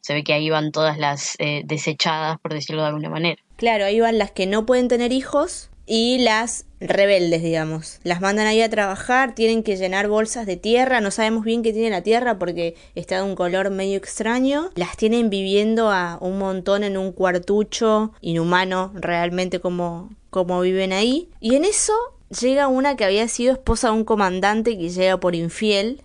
Se 0.00 0.14
ve 0.14 0.24
que 0.24 0.32
ahí 0.32 0.50
van 0.50 0.72
todas 0.72 0.98
las 0.98 1.36
eh, 1.38 1.62
desechadas, 1.64 2.38
por 2.40 2.54
decirlo 2.54 2.82
de 2.82 2.88
alguna 2.88 3.10
manera. 3.10 3.40
Claro, 3.56 3.84
ahí 3.84 4.00
van 4.00 4.18
las 4.18 4.32
que 4.32 4.46
no 4.46 4.66
pueden 4.66 4.88
tener 4.88 5.12
hijos 5.12 5.70
y 5.88 6.18
las 6.18 6.66
rebeldes, 6.80 7.42
digamos. 7.42 7.98
Las 8.04 8.20
mandan 8.20 8.46
ahí 8.46 8.60
a 8.60 8.68
trabajar, 8.68 9.34
tienen 9.34 9.62
que 9.62 9.76
llenar 9.76 10.06
bolsas 10.08 10.46
de 10.46 10.56
tierra, 10.56 11.00
no 11.00 11.10
sabemos 11.10 11.44
bien 11.44 11.62
qué 11.62 11.72
tiene 11.72 11.90
la 11.90 12.02
tierra 12.02 12.38
porque 12.38 12.76
está 12.94 13.16
de 13.16 13.22
un 13.22 13.34
color 13.34 13.70
medio 13.70 13.96
extraño. 13.96 14.70
Las 14.74 14.96
tienen 14.98 15.30
viviendo 15.30 15.90
a 15.90 16.18
un 16.20 16.38
montón 16.38 16.84
en 16.84 16.98
un 16.98 17.12
cuartucho 17.12 18.12
inhumano 18.20 18.92
realmente 18.94 19.60
como, 19.60 20.10
como 20.28 20.60
viven 20.60 20.92
ahí. 20.92 21.30
Y 21.40 21.54
en 21.54 21.64
eso 21.64 21.94
llega 22.38 22.68
una 22.68 22.94
que 22.96 23.04
había 23.04 23.26
sido 23.26 23.54
esposa 23.54 23.88
de 23.88 23.94
un 23.94 24.04
comandante 24.04 24.76
que 24.76 24.90
llega 24.90 25.18
por 25.18 25.34
infiel. 25.34 26.02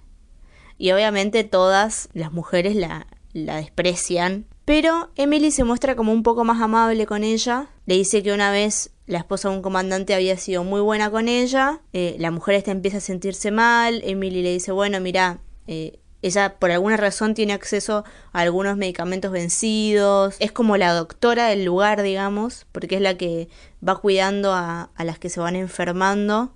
Y 0.78 0.92
obviamente 0.92 1.44
todas 1.44 2.10
las 2.14 2.32
mujeres 2.32 2.76
la, 2.76 3.06
la 3.34 3.58
desprecian. 3.58 4.46
Pero 4.66 5.12
Emily 5.16 5.52
se 5.52 5.64
muestra 5.64 5.96
como 5.96 6.12
un 6.14 6.24
poco 6.24 6.44
más 6.46 6.62
amable 6.62 7.06
con 7.06 7.24
ella. 7.24 7.68
Le 7.86 7.96
dice 7.96 8.24
que 8.24 8.34
una 8.34 8.52
vez 8.52 8.92
la 9.08 9.18
esposa 9.18 9.50
de 9.50 9.56
un 9.56 9.62
comandante 9.62 10.14
había 10.14 10.38
sido 10.38 10.64
muy 10.64 10.80
buena 10.80 11.12
con 11.12 11.28
ella. 11.28 11.82
Eh, 11.92 12.16
la 12.20 12.32
mujer 12.32 12.56
esta 12.56 12.72
empieza 12.72 12.98
a 12.98 13.02
sentirse 13.02 13.52
mal. 13.52 14.02
Emily 14.06 14.42
le 14.42 14.54
dice, 14.54 14.72
bueno, 14.72 15.00
mira, 15.02 15.42
eh, 15.68 16.00
ella 16.22 16.58
por 16.58 16.72
alguna 16.72 16.96
razón 16.96 17.34
tiene 17.34 17.52
acceso 17.52 18.06
a 18.32 18.40
algunos 18.40 18.78
medicamentos 18.78 19.32
vencidos. 19.32 20.38
Es 20.40 20.54
como 20.54 20.78
la 20.78 20.94
doctora 20.94 21.48
del 21.48 21.66
lugar, 21.66 22.02
digamos, 22.02 22.66
porque 22.72 22.96
es 22.96 23.02
la 23.02 23.18
que 23.18 23.50
va 23.86 23.98
cuidando 23.98 24.54
a, 24.54 24.92
a 24.96 25.04
las 25.04 25.20
que 25.20 25.30
se 25.30 25.42
van 25.42 25.58
enfermando. 25.58 26.54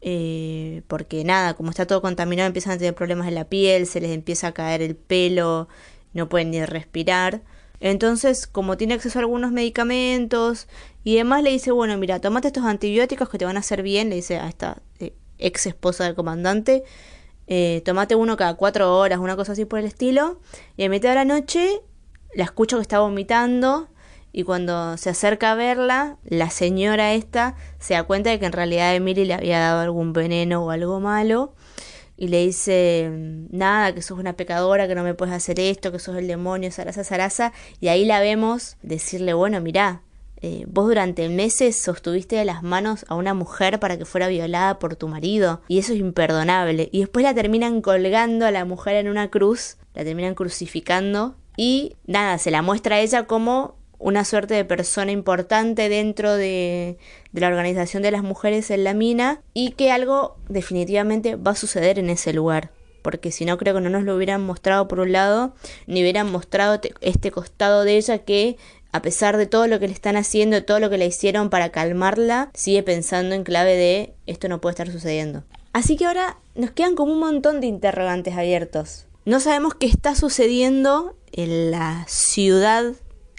Eh, 0.00 0.82
porque 0.88 1.24
nada, 1.24 1.54
como 1.54 1.70
está 1.70 1.86
todo 1.86 2.02
contaminado, 2.02 2.46
empiezan 2.46 2.72
a 2.74 2.78
tener 2.78 2.94
problemas 2.94 3.28
en 3.28 3.34
la 3.36 3.48
piel, 3.48 3.86
se 3.86 4.00
les 4.00 4.10
empieza 4.10 4.48
a 4.48 4.52
caer 4.52 4.82
el 4.82 4.96
pelo, 4.96 5.68
no 6.14 6.28
pueden 6.28 6.50
ni 6.50 6.64
respirar. 6.64 7.42
Entonces, 7.80 8.46
como 8.46 8.76
tiene 8.76 8.94
acceso 8.94 9.18
a 9.18 9.22
algunos 9.22 9.50
medicamentos 9.50 10.68
y 11.02 11.16
demás, 11.16 11.42
le 11.42 11.50
dice, 11.50 11.72
bueno, 11.72 11.96
mira, 11.98 12.20
tomate 12.20 12.48
estos 12.48 12.64
antibióticos 12.64 13.28
que 13.28 13.38
te 13.38 13.44
van 13.44 13.56
a 13.56 13.60
hacer 13.60 13.82
bien, 13.82 14.08
le 14.08 14.16
dice 14.16 14.38
a 14.38 14.48
esta 14.48 14.82
eh, 15.00 15.14
ex 15.38 15.66
esposa 15.66 16.04
del 16.04 16.14
comandante, 16.14 16.84
eh, 17.48 17.82
tomate 17.84 18.14
uno 18.14 18.36
cada 18.36 18.54
cuatro 18.54 18.96
horas, 18.96 19.18
una 19.18 19.34
cosa 19.34 19.52
así 19.52 19.64
por 19.64 19.80
el 19.80 19.86
estilo, 19.86 20.38
y 20.76 20.84
a 20.84 20.88
mitad 20.88 21.08
de 21.08 21.16
la 21.16 21.24
noche 21.24 21.80
la 22.34 22.44
escucho 22.44 22.76
que 22.76 22.82
está 22.82 23.00
vomitando 23.00 23.88
y 24.32 24.44
cuando 24.44 24.96
se 24.96 25.10
acerca 25.10 25.52
a 25.52 25.54
verla, 25.54 26.16
la 26.24 26.48
señora 26.50 27.12
esta 27.12 27.54
se 27.78 27.94
da 27.94 28.04
cuenta 28.04 28.30
de 28.30 28.38
que 28.38 28.46
en 28.46 28.52
realidad 28.52 28.94
Emily 28.94 29.26
le 29.26 29.34
había 29.34 29.58
dado 29.58 29.80
algún 29.80 30.12
veneno 30.14 30.64
o 30.64 30.70
algo 30.70 31.00
malo 31.00 31.52
y 32.22 32.28
le 32.28 32.46
dice, 32.46 33.10
nada, 33.50 33.92
que 33.92 34.00
sos 34.00 34.16
una 34.16 34.34
pecadora, 34.34 34.86
que 34.86 34.94
no 34.94 35.02
me 35.02 35.12
puedes 35.12 35.34
hacer 35.34 35.58
esto, 35.58 35.90
que 35.90 35.98
sos 35.98 36.14
el 36.14 36.28
demonio, 36.28 36.70
zaraza, 36.70 37.02
zaraza, 37.02 37.52
y 37.80 37.88
ahí 37.88 38.04
la 38.04 38.20
vemos 38.20 38.76
decirle, 38.80 39.34
bueno, 39.34 39.60
mirá, 39.60 40.02
eh, 40.40 40.64
vos 40.68 40.86
durante 40.86 41.28
meses 41.28 41.74
sostuviste 41.74 42.36
de 42.36 42.44
las 42.44 42.62
manos 42.62 43.04
a 43.08 43.16
una 43.16 43.34
mujer 43.34 43.80
para 43.80 43.98
que 43.98 44.04
fuera 44.04 44.28
violada 44.28 44.78
por 44.78 44.94
tu 44.94 45.08
marido, 45.08 45.62
y 45.66 45.80
eso 45.80 45.94
es 45.94 45.98
imperdonable, 45.98 46.90
y 46.92 47.00
después 47.00 47.24
la 47.24 47.34
terminan 47.34 47.80
colgando 47.80 48.46
a 48.46 48.52
la 48.52 48.64
mujer 48.64 48.94
en 48.94 49.08
una 49.08 49.28
cruz, 49.28 49.78
la 49.92 50.04
terminan 50.04 50.36
crucificando, 50.36 51.34
y 51.56 51.96
nada, 52.06 52.38
se 52.38 52.52
la 52.52 52.62
muestra 52.62 52.94
a 52.94 53.00
ella 53.00 53.26
como 53.26 53.74
una 54.02 54.24
suerte 54.24 54.54
de 54.54 54.64
persona 54.64 55.12
importante 55.12 55.88
dentro 55.88 56.34
de, 56.36 56.98
de, 57.32 57.40
la 57.40 57.48
organización 57.48 58.02
de 58.02 58.10
las 58.10 58.22
mujeres 58.22 58.70
en 58.70 58.84
la 58.84 58.94
mina 58.94 59.40
y 59.54 59.70
que 59.70 59.92
algo 59.92 60.36
definitivamente 60.48 61.36
va 61.36 61.52
a 61.52 61.56
suceder 61.56 61.98
en 61.98 62.10
ese 62.10 62.32
lugar. 62.32 62.70
Porque 63.02 63.32
si 63.32 63.44
no 63.44 63.58
creo 63.58 63.74
que 63.74 63.80
no 63.80 63.90
nos 63.90 64.04
lo 64.04 64.14
hubieran 64.14 64.42
mostrado 64.42 64.86
por 64.88 65.00
un 65.00 65.12
lado, 65.12 65.54
ni 65.86 66.02
hubieran 66.02 66.30
mostrado 66.30 66.80
este 67.00 67.30
costado 67.30 67.84
de 67.84 67.96
ella 67.96 68.18
que 68.18 68.56
a 68.92 69.02
pesar 69.02 69.38
de 69.38 69.46
todo 69.46 69.66
lo 69.66 69.80
que 69.80 69.88
le 69.88 69.94
están 69.94 70.16
haciendo, 70.16 70.62
todo 70.64 70.78
lo 70.78 70.90
que 70.90 70.98
le 70.98 71.06
hicieron 71.06 71.48
para 71.48 71.70
calmarla, 71.70 72.50
sigue 72.54 72.82
pensando 72.82 73.34
en 73.34 73.42
clave 73.42 73.76
de 73.76 74.14
esto 74.26 74.48
no 74.48 74.60
puede 74.60 74.72
estar 74.72 74.90
sucediendo. 74.90 75.44
Así 75.72 75.96
que 75.96 76.04
ahora 76.04 76.38
nos 76.54 76.72
quedan 76.72 76.94
como 76.94 77.12
un 77.12 77.18
montón 77.18 77.60
de 77.60 77.66
interrogantes 77.66 78.36
abiertos. 78.36 79.06
No 79.24 79.40
sabemos 79.40 79.74
qué 79.74 79.86
está 79.86 80.14
sucediendo 80.14 81.16
en 81.32 81.70
la 81.70 82.04
ciudad 82.08 82.92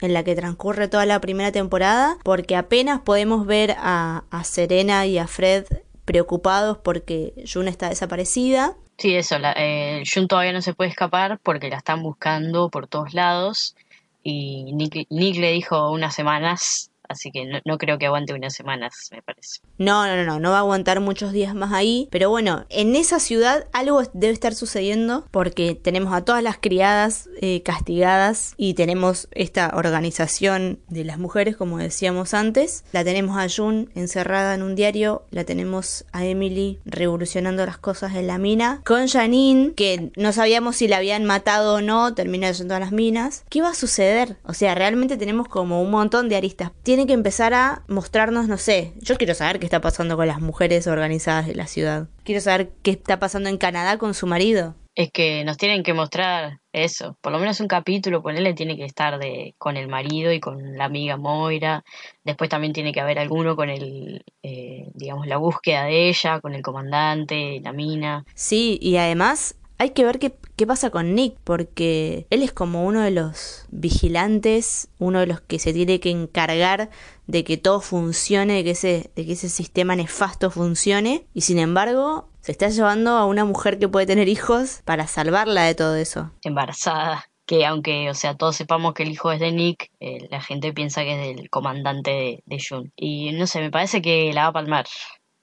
en 0.04 0.14
la 0.14 0.24
que 0.24 0.36
transcurre 0.36 0.88
toda 0.88 1.06
la 1.06 1.20
primera 1.22 1.52
temporada, 1.52 2.18
porque 2.24 2.56
apenas 2.56 3.02
podemos 3.02 3.46
ver 3.46 3.76
a, 3.78 4.24
Serena 4.44 5.06
y 5.06 5.18
a 5.18 5.28
Fred 5.28 5.66
preocupados 6.06 6.78
porque 6.78 7.34
June 7.52 7.70
está 7.70 7.90
desaparecida. 7.90 8.76
Sí, 8.98 9.16
eso, 9.16 9.40
la, 9.40 9.54
eh, 9.58 10.04
June 10.12 10.28
todavía 10.28 10.52
no 10.52 10.62
se 10.62 10.74
puede 10.74 10.90
escapar 10.90 11.40
porque 11.42 11.70
la 11.70 11.78
están 11.78 12.04
buscando 12.04 12.70
por 12.70 12.88
todos 12.88 13.14
lados 13.14 13.76
y 14.24 14.74
Nick, 14.74 15.08
Nick 15.10 15.38
le 15.38 15.52
dijo 15.52 15.92
unas 15.92 16.14
semanas 16.14 16.92
así 17.14 17.32
que 17.32 17.46
no, 17.46 17.60
no, 17.66 17.78
creo 17.78 17.98
que 17.98 18.06
aguante 18.06 18.34
unas 18.34 18.54
semanas, 18.54 19.10
me 19.12 19.22
parece. 19.22 19.62
No, 19.78 20.06
no, 20.06 20.24
no, 20.24 20.40
no 20.40 20.52
va 20.52 20.58
a 20.58 20.60
aguantar 20.60 21.00
muchos 21.00 21.32
días 21.32 21.56
más 21.56 21.72
ahí, 21.74 22.08
pero 22.12 22.30
bueno, 22.30 22.66
en 22.70 22.96
esa 22.96 23.20
ciudad 23.20 23.68
algo 23.74 24.02
debe 24.14 24.34
estar 24.34 24.54
sucediendo 24.54 25.26
porque 25.32 25.76
tenemos 25.76 26.14
a 26.14 26.26
todas 26.26 26.44
las 26.44 26.58
criadas 26.58 27.30
eh, 27.42 27.62
castigadas 27.64 28.54
y 28.58 28.74
tenemos 28.74 29.28
esta 29.32 29.72
organización 29.76 30.80
de 30.90 31.04
las 31.04 31.18
mujeres, 31.18 31.56
como 31.56 31.78
decíamos 31.78 32.34
antes, 32.34 32.84
la 32.92 33.04
tenemos 33.04 33.38
a 33.38 33.48
June 33.50 33.88
encerrada 33.96 34.56
en 34.56 34.64
un 34.64 34.76
diario, 34.76 35.24
la 35.32 35.44
tenemos 35.44 36.06
a 36.12 36.26
Emily 36.26 36.80
revolucionando 36.86 37.66
las 37.66 37.78
cosas 37.78 38.16
en 38.16 38.28
la 38.28 38.38
mina, 38.38 38.82
con 38.86 39.08
Janine, 39.08 39.74
que 39.74 40.12
no 40.16 40.34
sabíamos 40.34 40.78
si 40.78 40.88
la 40.88 40.98
habían 40.98 41.26
matado 41.26 41.76
o 41.76 41.82
no, 41.82 42.14
termina 42.14 42.52
yendo 42.52 42.76
a 42.76 42.80
las 42.80 42.92
minas. 42.92 43.46
¿Qué 43.50 43.62
va 43.62 43.70
a 43.70 43.76
suceder? 43.76 44.38
O 44.44 44.54
sea, 44.54 44.76
realmente 44.76 45.18
tenemos 45.18 45.48
como 45.48 45.82
un 45.82 45.92
montón 45.92 46.30
de 46.30 46.36
aristas. 46.36 46.72
Que 47.08 47.14
empezar 47.14 47.54
a 47.54 47.84
mostrarnos, 47.88 48.48
no 48.48 48.58
sé, 48.58 48.94
yo 49.02 49.18
quiero 49.18 49.34
saber 49.34 49.60
qué 49.60 49.66
está 49.66 49.82
pasando 49.82 50.16
con 50.16 50.28
las 50.28 50.42
mujeres 50.42 50.88
organizadas 50.88 51.48
de 51.48 51.56
la 51.56 51.68
ciudad. 51.68 52.08
Quiero 52.24 52.42
saber 52.42 52.72
qué 52.82 52.92
está 52.92 53.20
pasando 53.20 53.50
en 53.50 53.58
Canadá 53.58 53.98
con 53.98 54.14
su 54.14 54.28
marido. 54.28 54.76
Es 54.96 55.12
que 55.12 55.44
nos 55.44 55.58
tienen 55.58 55.82
que 55.82 55.94
mostrar 55.94 56.60
eso, 56.72 57.18
por 57.22 57.32
lo 57.32 57.40
menos 57.40 57.60
un 57.60 57.68
capítulo, 57.68 58.22
ponerle 58.22 58.54
tiene 58.54 58.78
que 58.78 58.86
estar 58.86 59.18
de 59.18 59.56
con 59.58 59.76
el 59.76 59.88
marido 59.88 60.32
y 60.32 60.40
con 60.40 60.78
la 60.78 60.86
amiga 60.86 61.18
Moira. 61.18 61.84
Después 62.24 62.50
también 62.50 62.74
tiene 62.74 62.92
que 62.92 63.00
haber 63.00 63.18
alguno 63.18 63.56
con 63.56 63.72
el, 63.72 64.24
eh, 64.44 64.88
digamos, 64.94 65.26
la 65.26 65.38
búsqueda 65.38 65.86
de 65.86 66.10
ella, 66.10 66.40
con 66.42 66.54
el 66.54 66.62
comandante, 66.62 67.60
la 67.64 67.74
mina. 67.74 68.24
Sí, 68.36 68.78
y 68.82 68.98
además 68.98 69.56
hay 69.84 69.90
que 69.90 70.06
ver 70.06 70.18
qué, 70.18 70.32
pasa 70.66 70.90
con 70.90 71.14
Nick, 71.14 71.36
porque 71.44 72.26
él 72.30 72.42
es 72.42 72.54
como 72.54 72.86
uno 72.86 73.02
de 73.02 73.12
los 73.12 73.66
vigilantes, 73.70 74.88
uno 74.98 75.20
de 75.20 75.28
los 75.28 75.42
que 75.42 75.60
se 75.60 75.74
tiene 75.74 76.00
que 76.00 76.10
encargar 76.10 76.90
de 77.28 77.44
que 77.44 77.58
todo 77.58 77.82
funcione, 77.82 78.54
de 78.54 78.64
que 78.64 78.72
ese, 78.72 79.12
de 79.14 79.26
que 79.26 79.34
ese 79.34 79.50
sistema 79.50 79.96
nefasto 79.98 80.50
funcione, 80.50 81.28
y 81.34 81.42
sin 81.42 81.60
embargo 81.60 82.30
se 82.40 82.54
está 82.54 82.70
llevando 82.70 83.12
a 83.18 83.26
una 83.26 83.44
mujer 83.44 83.78
que 83.78 83.90
puede 83.90 84.06
tener 84.06 84.30
hijos 84.30 84.82
para 84.86 85.06
salvarla 85.08 85.64
de 85.64 85.76
todo 85.76 85.98
eso. 85.98 86.32
Embarazada. 86.44 87.30
que 87.46 87.66
aunque, 87.66 88.10
o 88.10 88.14
sea, 88.14 88.38
todos 88.38 88.56
sepamos 88.56 88.94
que 88.94 89.04
el 89.04 89.12
hijo 89.12 89.34
es 89.34 89.42
de 89.42 89.52
Nick, 89.52 89.92
eh, 90.00 90.30
la 90.32 90.42
gente 90.42 90.72
piensa 90.72 91.04
que 91.04 91.32
es 91.32 91.38
del 91.38 91.50
comandante 91.50 92.12
de, 92.12 92.44
de 92.46 92.64
Jun. 92.66 92.94
Y 92.96 93.34
no 93.34 93.48
sé, 93.48 93.60
me 93.60 93.70
parece 93.70 94.02
que 94.02 94.32
la 94.32 94.44
va 94.44 94.48
a 94.48 94.54
palmar 94.54 94.86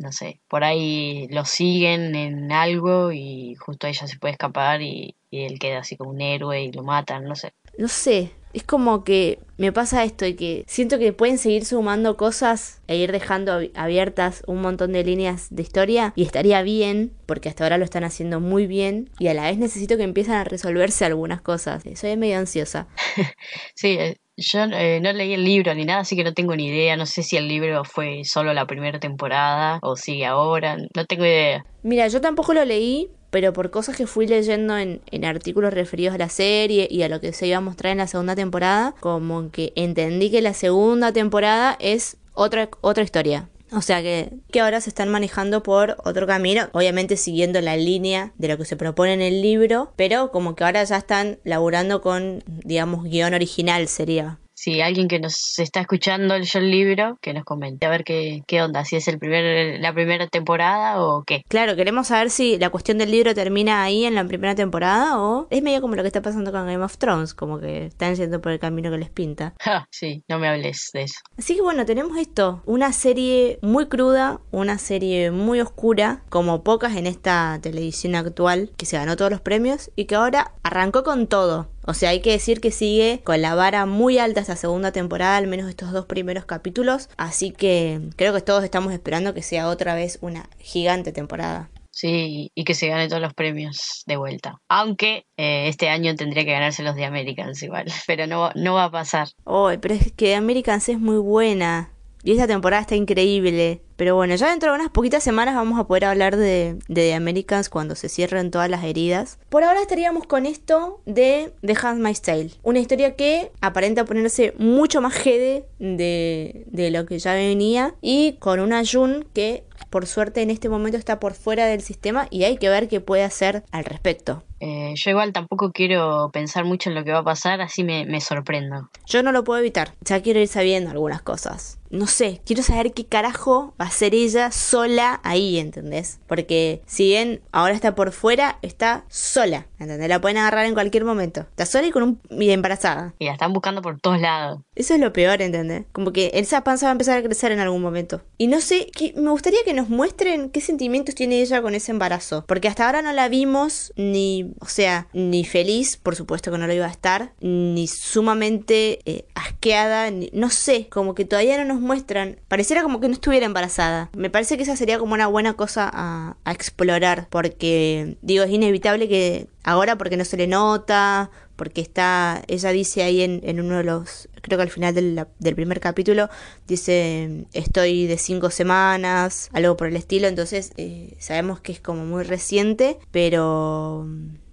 no 0.00 0.12
sé, 0.12 0.40
por 0.48 0.64
ahí 0.64 1.28
lo 1.28 1.44
siguen 1.44 2.14
en 2.14 2.52
algo 2.52 3.12
y 3.12 3.54
justo 3.56 3.86
ella 3.86 4.06
se 4.06 4.18
puede 4.18 4.32
escapar 4.32 4.80
y, 4.82 5.16
y, 5.30 5.44
él 5.44 5.58
queda 5.58 5.80
así 5.80 5.96
como 5.96 6.10
un 6.10 6.22
héroe 6.22 6.62
y 6.62 6.72
lo 6.72 6.82
matan, 6.82 7.24
no 7.24 7.36
sé. 7.36 7.52
No 7.78 7.88
sé, 7.88 8.32
es 8.52 8.64
como 8.64 9.04
que 9.04 9.38
me 9.56 9.72
pasa 9.72 10.04
esto 10.04 10.26
y 10.26 10.34
que 10.34 10.64
siento 10.66 10.98
que 10.98 11.12
pueden 11.12 11.38
seguir 11.38 11.64
sumando 11.64 12.16
cosas 12.16 12.80
e 12.86 12.96
ir 12.96 13.12
dejando 13.12 13.60
abiertas 13.74 14.42
un 14.46 14.60
montón 14.60 14.92
de 14.92 15.04
líneas 15.04 15.48
de 15.50 15.62
historia 15.62 16.12
y 16.16 16.22
estaría 16.22 16.62
bien 16.62 17.12
porque 17.26 17.48
hasta 17.48 17.64
ahora 17.64 17.78
lo 17.78 17.84
están 17.84 18.04
haciendo 18.04 18.40
muy 18.40 18.66
bien 18.66 19.10
y 19.18 19.28
a 19.28 19.34
la 19.34 19.42
vez 19.42 19.58
necesito 19.58 19.96
que 19.96 20.02
empiecen 20.02 20.34
a 20.34 20.44
resolverse 20.44 21.04
algunas 21.04 21.42
cosas. 21.42 21.84
Soy 21.94 22.16
medio 22.16 22.38
ansiosa. 22.38 22.88
sí, 23.74 23.96
eh, 24.00 24.16
yo 24.36 24.60
eh, 24.64 25.00
no 25.02 25.12
leí 25.12 25.34
el 25.34 25.44
libro 25.44 25.74
ni 25.74 25.84
nada, 25.84 26.00
así 26.00 26.16
que 26.16 26.24
no 26.24 26.32
tengo 26.32 26.56
ni 26.56 26.68
idea. 26.68 26.96
No 26.96 27.04
sé 27.04 27.22
si 27.22 27.36
el 27.36 27.46
libro 27.46 27.84
fue 27.84 28.22
solo 28.24 28.54
la 28.54 28.66
primera 28.66 28.98
temporada 28.98 29.78
o 29.82 29.96
sigue 29.96 30.24
ahora. 30.24 30.78
No 30.96 31.04
tengo 31.04 31.26
idea. 31.26 31.64
Mira, 31.82 32.08
yo 32.08 32.22
tampoco 32.22 32.54
lo 32.54 32.64
leí, 32.64 33.10
pero 33.30 33.52
por 33.52 33.70
cosas 33.70 33.96
que 33.96 34.06
fui 34.06 34.26
leyendo 34.26 34.76
en, 34.76 35.00
en, 35.10 35.24
artículos 35.24 35.72
referidos 35.72 36.14
a 36.14 36.18
la 36.18 36.28
serie 36.28 36.88
y 36.90 37.02
a 37.02 37.08
lo 37.08 37.20
que 37.20 37.32
se 37.32 37.46
iba 37.46 37.58
a 37.58 37.60
mostrar 37.60 37.92
en 37.92 37.98
la 37.98 38.06
segunda 38.06 38.34
temporada, 38.34 38.94
como 39.00 39.50
que 39.50 39.72
entendí 39.76 40.30
que 40.30 40.42
la 40.42 40.54
segunda 40.54 41.12
temporada 41.12 41.76
es 41.80 42.16
otra, 42.34 42.68
otra 42.80 43.02
historia. 43.02 43.48
O 43.72 43.82
sea 43.82 44.02
que, 44.02 44.32
que 44.50 44.60
ahora 44.60 44.80
se 44.80 44.90
están 44.90 45.10
manejando 45.10 45.62
por 45.62 45.96
otro 46.04 46.26
camino, 46.26 46.68
obviamente 46.72 47.16
siguiendo 47.16 47.60
la 47.60 47.76
línea 47.76 48.32
de 48.36 48.48
lo 48.48 48.58
que 48.58 48.64
se 48.64 48.76
propone 48.76 49.12
en 49.12 49.22
el 49.22 49.42
libro, 49.42 49.92
pero 49.94 50.32
como 50.32 50.56
que 50.56 50.64
ahora 50.64 50.82
ya 50.82 50.96
están 50.96 51.38
laburando 51.44 52.00
con, 52.00 52.42
digamos, 52.46 53.04
guion 53.04 53.34
original 53.34 53.86
sería 53.86 54.38
si 54.60 54.82
alguien 54.82 55.08
que 55.08 55.18
nos 55.18 55.58
está 55.58 55.80
escuchando 55.80 56.38
leyó 56.38 56.60
el 56.60 56.70
libro, 56.70 57.16
que 57.22 57.32
nos 57.32 57.44
comente 57.44 57.86
a 57.86 57.88
ver 57.88 58.04
qué, 58.04 58.42
qué 58.46 58.60
onda, 58.60 58.84
si 58.84 58.96
es 58.96 59.08
el 59.08 59.18
primer, 59.18 59.80
la 59.80 59.94
primera 59.94 60.26
temporada 60.26 61.02
o 61.02 61.24
qué. 61.24 61.44
Claro, 61.48 61.76
queremos 61.76 62.08
saber 62.08 62.28
si 62.28 62.58
la 62.58 62.68
cuestión 62.68 62.98
del 62.98 63.10
libro 63.10 63.34
termina 63.34 63.82
ahí 63.82 64.04
en 64.04 64.14
la 64.14 64.24
primera 64.26 64.54
temporada 64.54 65.18
o 65.18 65.46
es 65.48 65.62
medio 65.62 65.80
como 65.80 65.94
lo 65.94 66.02
que 66.02 66.08
está 66.08 66.20
pasando 66.20 66.52
con 66.52 66.66
Game 66.66 66.84
of 66.84 66.98
Thrones, 66.98 67.32
como 67.32 67.58
que 67.58 67.86
están 67.86 68.14
yendo 68.16 68.42
por 68.42 68.52
el 68.52 68.58
camino 68.58 68.90
que 68.90 68.98
les 68.98 69.08
pinta. 69.08 69.54
sí, 69.90 70.24
no 70.28 70.38
me 70.38 70.48
hables 70.48 70.90
de 70.92 71.04
eso. 71.04 71.20
Así 71.38 71.56
que 71.56 71.62
bueno, 71.62 71.86
tenemos 71.86 72.18
esto, 72.18 72.62
una 72.66 72.92
serie 72.92 73.58
muy 73.62 73.88
cruda, 73.88 74.42
una 74.50 74.76
serie 74.76 75.30
muy 75.30 75.62
oscura, 75.62 76.22
como 76.28 76.62
pocas 76.62 76.96
en 76.96 77.06
esta 77.06 77.58
televisión 77.62 78.14
actual, 78.14 78.72
que 78.76 78.84
se 78.84 78.98
ganó 78.98 79.16
todos 79.16 79.30
los 79.30 79.40
premios 79.40 79.90
y 79.96 80.04
que 80.04 80.16
ahora 80.16 80.52
arrancó 80.62 81.02
con 81.02 81.28
todo. 81.28 81.68
O 81.90 81.94
sea, 81.94 82.10
hay 82.10 82.20
que 82.20 82.30
decir 82.30 82.60
que 82.60 82.70
sigue 82.70 83.20
con 83.24 83.42
la 83.42 83.56
vara 83.56 83.84
muy 83.84 84.18
alta 84.18 84.40
esta 84.40 84.54
segunda 84.54 84.92
temporada, 84.92 85.36
al 85.36 85.48
menos 85.48 85.68
estos 85.68 85.90
dos 85.90 86.06
primeros 86.06 86.44
capítulos. 86.44 87.08
Así 87.16 87.50
que 87.50 88.00
creo 88.14 88.32
que 88.32 88.40
todos 88.42 88.62
estamos 88.62 88.92
esperando 88.92 89.34
que 89.34 89.42
sea 89.42 89.66
otra 89.66 89.96
vez 89.96 90.20
una 90.20 90.48
gigante 90.60 91.10
temporada. 91.10 91.68
Sí, 91.90 92.52
y 92.54 92.62
que 92.62 92.74
se 92.74 92.86
gane 92.86 93.08
todos 93.08 93.20
los 93.20 93.34
premios 93.34 94.04
de 94.06 94.16
vuelta. 94.16 94.60
Aunque 94.68 95.26
eh, 95.36 95.66
este 95.66 95.88
año 95.88 96.14
tendría 96.14 96.44
que 96.44 96.52
ganarse 96.52 96.84
los 96.84 96.94
de 96.94 97.06
Americans 97.06 97.60
igual, 97.64 97.86
pero 98.06 98.28
no, 98.28 98.52
no 98.54 98.74
va 98.74 98.84
a 98.84 98.90
pasar. 98.92 99.26
Oh, 99.42 99.72
pero 99.82 99.94
es 99.94 100.12
que 100.12 100.36
Americans 100.36 100.88
es 100.88 101.00
muy 101.00 101.18
buena. 101.18 101.90
Y 102.22 102.32
esta 102.32 102.46
temporada 102.46 102.82
está 102.82 102.94
increíble. 102.94 103.82
Pero 103.96 104.14
bueno, 104.14 104.34
ya 104.34 104.48
dentro 104.48 104.70
de 104.70 104.78
unas 104.78 104.90
poquitas 104.90 105.22
semanas 105.22 105.54
vamos 105.54 105.78
a 105.78 105.86
poder 105.86 106.06
hablar 106.06 106.36
de, 106.36 106.78
de 106.88 106.94
The 106.94 107.14
Americans 107.14 107.68
cuando 107.68 107.94
se 107.94 108.08
cierren 108.08 108.50
todas 108.50 108.70
las 108.70 108.84
heridas. 108.84 109.38
Por 109.48 109.62
ahora 109.62 109.82
estaríamos 109.82 110.26
con 110.26 110.46
esto 110.46 111.02
de 111.04 111.52
The 111.60 111.76
Handmaid's 111.82 112.22
Tale. 112.22 112.50
Una 112.62 112.78
historia 112.78 113.14
que 113.14 113.52
aparenta 113.60 114.04
ponerse 114.04 114.54
mucho 114.58 115.00
más 115.00 115.14
jede 115.14 115.66
de, 115.78 116.64
de 116.66 116.90
lo 116.90 117.04
que 117.04 117.18
ya 117.18 117.34
venía. 117.34 117.94
Y 118.00 118.36
con 118.38 118.60
una 118.60 118.82
Jun 118.84 119.26
que 119.34 119.64
por 119.90 120.06
suerte 120.06 120.42
en 120.42 120.50
este 120.50 120.68
momento 120.68 120.96
está 120.96 121.20
por 121.20 121.34
fuera 121.34 121.66
del 121.66 121.82
sistema 121.82 122.26
y 122.30 122.44
hay 122.44 122.56
que 122.56 122.68
ver 122.68 122.88
qué 122.88 123.00
puede 123.00 123.24
hacer 123.24 123.64
al 123.70 123.84
respecto. 123.84 124.44
Eh, 124.60 124.92
yo 124.94 125.10
igual 125.10 125.32
tampoco 125.32 125.72
quiero 125.72 126.30
pensar 126.32 126.64
mucho 126.64 126.90
en 126.90 126.94
lo 126.94 127.04
que 127.04 127.12
va 127.12 127.20
a 127.20 127.24
pasar, 127.24 127.60
así 127.60 127.82
me, 127.82 128.04
me 128.04 128.20
sorprendo. 128.20 128.90
Yo 129.06 129.22
no 129.22 129.32
lo 129.32 129.42
puedo 129.42 129.60
evitar, 129.60 129.94
ya 130.02 130.22
quiero 130.22 130.40
ir 130.40 130.48
sabiendo 130.48 130.90
algunas 130.90 131.22
cosas 131.22 131.80
no 131.90 132.06
sé, 132.06 132.40
quiero 132.46 132.62
saber 132.62 132.92
qué 132.92 133.04
carajo 133.04 133.74
va 133.80 133.86
a 133.86 133.90
ser 133.90 134.14
ella 134.14 134.52
sola 134.52 135.20
ahí, 135.24 135.58
¿entendés? 135.58 136.20
Porque 136.28 136.82
si 136.86 137.04
bien 137.04 137.40
ahora 137.50 137.74
está 137.74 137.94
por 137.96 138.12
fuera, 138.12 138.58
está 138.62 139.04
sola, 139.08 139.66
¿entendés? 139.78 140.08
La 140.08 140.20
pueden 140.20 140.38
agarrar 140.38 140.66
en 140.66 140.74
cualquier 140.74 141.04
momento. 141.04 141.40
Está 141.40 141.66
sola 141.66 141.88
y 141.88 141.90
con 141.90 142.02
un 142.04 142.20
y 142.30 142.50
embarazada. 142.50 143.14
Y 143.18 143.26
la 143.26 143.32
están 143.32 143.52
buscando 143.52 143.82
por 143.82 144.00
todos 144.00 144.20
lados. 144.20 144.60
Eso 144.76 144.94
es 144.94 145.00
lo 145.00 145.12
peor, 145.12 145.42
¿entendés? 145.42 145.84
Como 145.92 146.12
que 146.12 146.30
esa 146.34 146.62
panza 146.62 146.86
va 146.86 146.90
a 146.90 146.92
empezar 146.92 147.18
a 147.18 147.22
crecer 147.22 147.50
en 147.50 147.58
algún 147.58 147.82
momento. 147.82 148.22
Y 148.38 148.46
no 148.46 148.60
sé, 148.60 148.86
que, 148.96 149.12
me 149.16 149.30
gustaría 149.30 149.64
que 149.64 149.74
nos 149.74 149.88
muestren 149.88 150.50
qué 150.50 150.60
sentimientos 150.60 151.16
tiene 151.16 151.40
ella 151.40 151.60
con 151.60 151.74
ese 151.74 151.90
embarazo. 151.90 152.44
Porque 152.46 152.68
hasta 152.68 152.86
ahora 152.86 153.02
no 153.02 153.12
la 153.12 153.28
vimos 153.28 153.92
ni, 153.96 154.49
o 154.58 154.66
sea, 154.66 155.08
ni 155.12 155.44
feliz, 155.44 155.96
por 155.96 156.16
supuesto 156.16 156.50
que 156.50 156.58
no 156.58 156.66
lo 156.66 156.72
iba 156.72 156.86
a 156.86 156.90
estar, 156.90 157.32
ni 157.40 157.86
sumamente 157.86 159.00
eh, 159.04 159.24
asqueada, 159.34 160.10
no 160.32 160.50
sé, 160.50 160.88
como 160.90 161.14
que 161.14 161.24
todavía 161.24 161.58
no 161.58 161.64
nos 161.74 161.80
muestran, 161.80 162.40
pareciera 162.48 162.82
como 162.82 163.00
que 163.00 163.08
no 163.08 163.14
estuviera 163.14 163.46
embarazada. 163.46 164.10
Me 164.16 164.30
parece 164.30 164.56
que 164.56 164.64
esa 164.64 164.76
sería 164.76 164.98
como 164.98 165.14
una 165.14 165.26
buena 165.26 165.54
cosa 165.54 165.90
a, 165.92 166.36
explorar, 166.50 167.28
porque 167.30 168.16
digo, 168.22 168.42
es 168.44 168.50
inevitable 168.50 169.08
que 169.08 169.46
ahora 169.62 169.96
porque 169.96 170.16
no 170.16 170.24
se 170.24 170.36
le 170.36 170.46
nota, 170.46 171.30
porque 171.60 171.82
está, 171.82 172.42
ella 172.48 172.70
dice 172.70 173.02
ahí 173.02 173.20
en, 173.20 173.60
uno 173.60 173.76
de 173.76 173.84
los, 173.84 174.30
creo 174.40 174.56
que 174.56 174.62
al 174.62 174.70
final 174.70 174.94
del, 174.94 175.54
primer 175.54 175.78
capítulo, 175.78 176.30
dice, 176.66 177.44
estoy 177.52 178.06
de 178.06 178.16
cinco 178.16 178.48
semanas, 178.48 179.50
algo 179.52 179.76
por 179.76 179.88
el 179.88 179.96
estilo, 179.96 180.26
entonces 180.26 180.72
eh, 180.78 181.12
sabemos 181.18 181.60
que 181.60 181.72
es 181.72 181.80
como 181.80 182.06
muy 182.06 182.24
reciente, 182.24 182.96
pero 183.10 184.08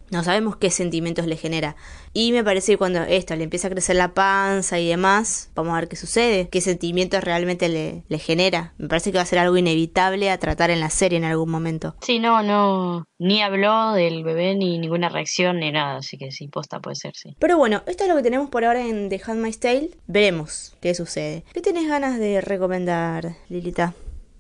no 0.10 0.24
sabemos 0.24 0.56
qué 0.56 0.72
sentimientos 0.72 1.26
le 1.28 1.38
genera. 1.38 1.76
Y 2.14 2.32
me 2.32 2.44
parece 2.44 2.74
que 2.74 2.78
cuando 2.78 3.02
esto 3.04 3.36
le 3.36 3.44
empieza 3.44 3.68
a 3.68 3.72
crecer 3.72 3.96
la 3.96 4.14
panza 4.14 4.80
y 4.80 4.88
demás, 4.88 5.52
vamos 5.56 5.74
a 5.74 5.80
ver 5.80 5.88
qué 5.88 5.96
sucede, 5.96 6.50
qué 6.50 6.62
sentimientos 6.62 7.24
realmente 7.24 7.70
le, 7.70 8.04
le 8.08 8.20
genera. 8.20 8.74
Me 8.78 8.88
parece 8.88 9.12
que 9.12 9.18
va 9.18 9.24
a 9.24 9.28
ser 9.28 9.40
algo 9.40 9.58
inevitable 9.58 10.30
a 10.30 10.38
tratar 10.38 10.70
en 10.72 10.80
la 10.80 10.90
serie 10.90 11.18
en 11.18 11.26
algún 11.26 11.50
momento. 11.50 11.96
Sí, 12.02 12.20
no, 12.20 12.42
no, 12.44 13.08
ni 13.20 13.42
habló 13.42 13.94
del 13.94 14.24
bebé 14.24 14.56
ni 14.56 14.80
ninguna 14.80 15.10
reacción 15.10 15.60
ni 15.60 15.72
nada, 15.72 15.98
así 15.98 16.18
que 16.18 16.32
sí, 16.32 16.48
posta 16.48 16.80
puede 16.80 16.96
ser, 16.96 17.16
sí. 17.16 17.36
Pero 17.40 17.58
bueno, 17.58 17.84
esto 17.88 18.04
es 18.04 18.10
lo 18.10 18.16
que 18.16 18.24
tenemos 18.24 18.50
por 18.50 18.66
ahora 18.66 18.86
en 18.86 19.10
The 19.10 19.22
Handmaid's 19.26 19.60
Tale. 19.60 19.92
Veremos 20.08 20.76
qué 20.82 20.96
sucede. 20.96 21.44
¿Qué 21.54 21.62
tienes 21.62 21.88
ganas 21.88 22.20
de 22.20 22.42
recomendar, 22.42 23.36
Lilita? 23.50 23.94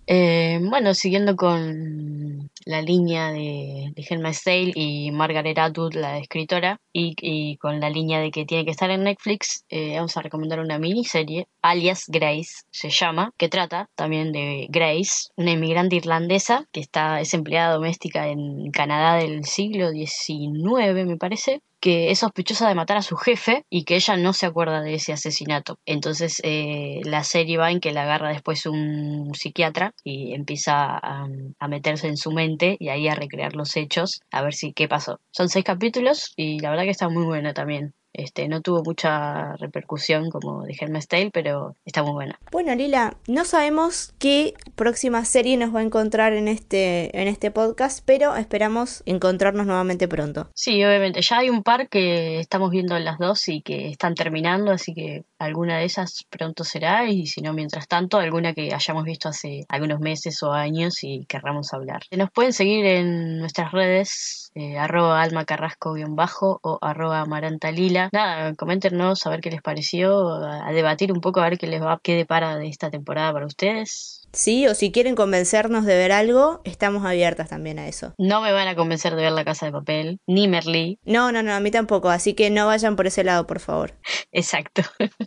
Eh, 0.07 0.59
bueno, 0.61 0.93
siguiendo 0.93 1.35
con 1.35 2.49
la 2.67 2.81
línea 2.81 3.31
de, 3.31 3.93
de 3.95 4.05
Helma 4.07 4.31
y 4.45 5.11
Margaret 5.11 5.57
Atwood, 5.57 5.93
la 5.93 6.17
escritora, 6.17 6.79
y, 6.91 7.57
con 7.57 7.79
la 7.79 7.89
línea 7.89 8.19
de 8.19 8.31
que 8.31 8.45
tiene 8.45 8.65
que 8.65 8.71
estar 8.71 8.89
en 8.89 9.03
Netflix, 9.03 9.65
eh, 9.69 9.95
vamos 9.95 10.17
a 10.17 10.21
recomendar 10.21 10.59
una 10.59 10.79
miniserie, 10.79 11.47
alias 11.61 12.05
Grace 12.07 12.63
se 12.71 12.89
llama, 12.89 13.33
que 13.37 13.49
trata 13.49 13.89
también 13.95 14.31
de 14.31 14.67
Grace, 14.69 15.29
una 15.35 15.51
inmigrante 15.51 15.95
irlandesa 15.95 16.65
que 16.71 16.79
está, 16.79 17.21
es 17.21 17.33
empleada 17.33 17.73
doméstica 17.73 18.27
en 18.27 18.71
Canadá 18.71 19.15
del 19.15 19.45
siglo 19.45 19.91
XIX, 19.91 21.05
me 21.05 21.17
parece, 21.17 21.61
que 21.79 22.11
es 22.11 22.19
sospechosa 22.19 22.67
de 22.67 22.75
matar 22.75 22.97
a 22.97 23.01
su 23.01 23.15
jefe 23.15 23.65
y 23.69 23.83
que 23.83 23.95
ella 23.95 24.17
no 24.17 24.33
se 24.33 24.45
acuerda 24.45 24.81
de 24.81 24.95
ese 24.95 25.13
asesinato. 25.13 25.77
Entonces 25.85 26.41
eh, 26.43 27.01
la 27.03 27.23
serie 27.23 27.57
va 27.57 27.71
en 27.71 27.79
que 27.79 27.91
la 27.91 28.03
agarra 28.03 28.29
después 28.29 28.65
un 28.65 29.31
psiquiatra 29.35 29.93
y 30.03 30.33
empieza 30.33 30.97
a, 30.97 31.27
meterse 31.67 32.07
en 32.07 32.17
su 32.17 32.31
mente 32.31 32.56
y 32.79 32.89
ahí 32.89 33.07
a 33.07 33.15
recrear 33.15 33.55
los 33.55 33.75
hechos, 33.77 34.21
a 34.31 34.41
ver 34.41 34.53
si 34.53 34.73
qué 34.73 34.87
pasó. 34.87 35.19
Son 35.31 35.49
seis 35.49 35.65
capítulos 35.65 36.33
y 36.35 36.59
la 36.59 36.69
verdad 36.69 36.83
que 36.83 36.91
está 36.91 37.09
muy 37.09 37.25
buena 37.25 37.53
también. 37.53 37.93
Este, 38.17 38.47
no 38.47 38.61
tuvo 38.61 38.83
mucha 38.83 39.55
repercusión 39.57 40.29
como 40.29 40.63
de 40.63 40.75
Helm's 40.79 41.07
Tale, 41.07 41.31
pero 41.31 41.75
está 41.85 42.03
muy 42.03 42.13
buena. 42.13 42.39
Bueno, 42.51 42.73
Lila, 42.75 43.15
no 43.27 43.45
sabemos 43.45 44.13
qué 44.19 44.53
próxima 44.75 45.23
serie 45.23 45.55
nos 45.57 45.73
va 45.73 45.79
a 45.79 45.83
encontrar 45.83 46.33
en 46.33 46.47
este, 46.47 47.19
en 47.19 47.27
este 47.27 47.51
podcast, 47.51 48.03
pero 48.05 48.35
esperamos 48.35 49.03
encontrarnos 49.05 49.65
nuevamente 49.65 50.07
pronto. 50.07 50.49
Sí, 50.53 50.83
obviamente. 50.83 51.21
Ya 51.21 51.37
hay 51.37 51.49
un 51.49 51.63
par 51.63 51.89
que 51.89 52.39
estamos 52.39 52.71
viendo 52.71 52.97
las 52.99 53.19
dos 53.19 53.47
y 53.47 53.61
que 53.61 53.89
están 53.89 54.15
terminando, 54.15 54.71
así 54.71 54.93
que 54.93 55.23
alguna 55.39 55.77
de 55.77 55.85
esas 55.85 56.25
pronto 56.29 56.63
será, 56.63 57.07
y 57.09 57.27
si 57.27 57.41
no, 57.41 57.53
mientras 57.53 57.87
tanto, 57.87 58.17
alguna 58.17 58.53
que 58.53 58.73
hayamos 58.73 59.03
visto 59.03 59.29
hace 59.29 59.65
algunos 59.69 59.99
meses 59.99 60.41
o 60.43 60.51
años 60.51 61.03
y 61.03 61.25
querramos 61.25 61.73
hablar. 61.73 62.01
Nos 62.11 62.31
pueden 62.31 62.53
seguir 62.53 62.85
en 62.85 63.39
nuestras 63.39 63.71
redes 63.71 64.46
eh, 64.57 64.75
arroba 64.79 65.21
alma 65.21 65.45
carrasco-bajo 65.45 66.59
o 66.63 66.79
arroba 66.81 67.21
amarantalila. 67.21 68.09
Nada, 68.11 68.55
coméntenos 68.55 69.23
a 69.27 69.29
ver 69.29 69.41
qué 69.41 69.51
les 69.51 69.61
pareció, 69.61 70.33
a, 70.43 70.71
debatir 70.71 71.11
un 71.11 71.21
poco 71.21 71.41
a 71.41 71.49
ver 71.49 71.59
qué 71.59 71.67
les 71.67 71.79
va, 71.79 71.99
qué 72.01 72.15
depara 72.15 72.57
de 72.57 72.67
esta 72.67 72.89
temporada 72.89 73.31
para 73.33 73.45
ustedes. 73.45 74.27
Sí, 74.33 74.67
o 74.67 74.73
si 74.73 74.91
quieren 74.91 75.15
convencernos 75.15 75.85
de 75.85 75.95
ver 75.95 76.11
algo, 76.11 76.61
estamos 76.63 77.05
abiertas 77.05 77.49
también 77.49 77.77
a 77.77 77.87
eso. 77.87 78.15
No 78.17 78.41
me 78.41 78.51
van 78.51 78.67
a 78.67 78.75
convencer 78.75 79.15
de 79.15 79.21
ver 79.21 79.31
La 79.31 79.45
Casa 79.45 79.67
de 79.67 79.71
Papel, 79.71 80.19
ni 80.25 80.47
Merlí. 80.47 80.99
No, 81.05 81.31
no, 81.31 81.43
no, 81.43 81.53
a 81.53 81.59
mí 81.59 81.69
tampoco, 81.69 82.09
así 82.09 82.33
que 82.33 82.49
no 82.49 82.65
vayan 82.65 82.95
por 82.95 83.05
ese 83.05 83.23
lado, 83.23 83.45
por 83.45 83.59
favor. 83.59 83.93
Exacto. 84.31 84.81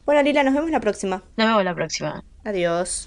Bueno, 0.04 0.22
Lila, 0.22 0.42
nos 0.42 0.54
vemos 0.54 0.70
la 0.70 0.80
próxima. 0.80 1.22
Nos 1.36 1.46
vemos 1.46 1.64
la 1.64 1.74
próxima. 1.74 2.24
Adiós. 2.44 3.06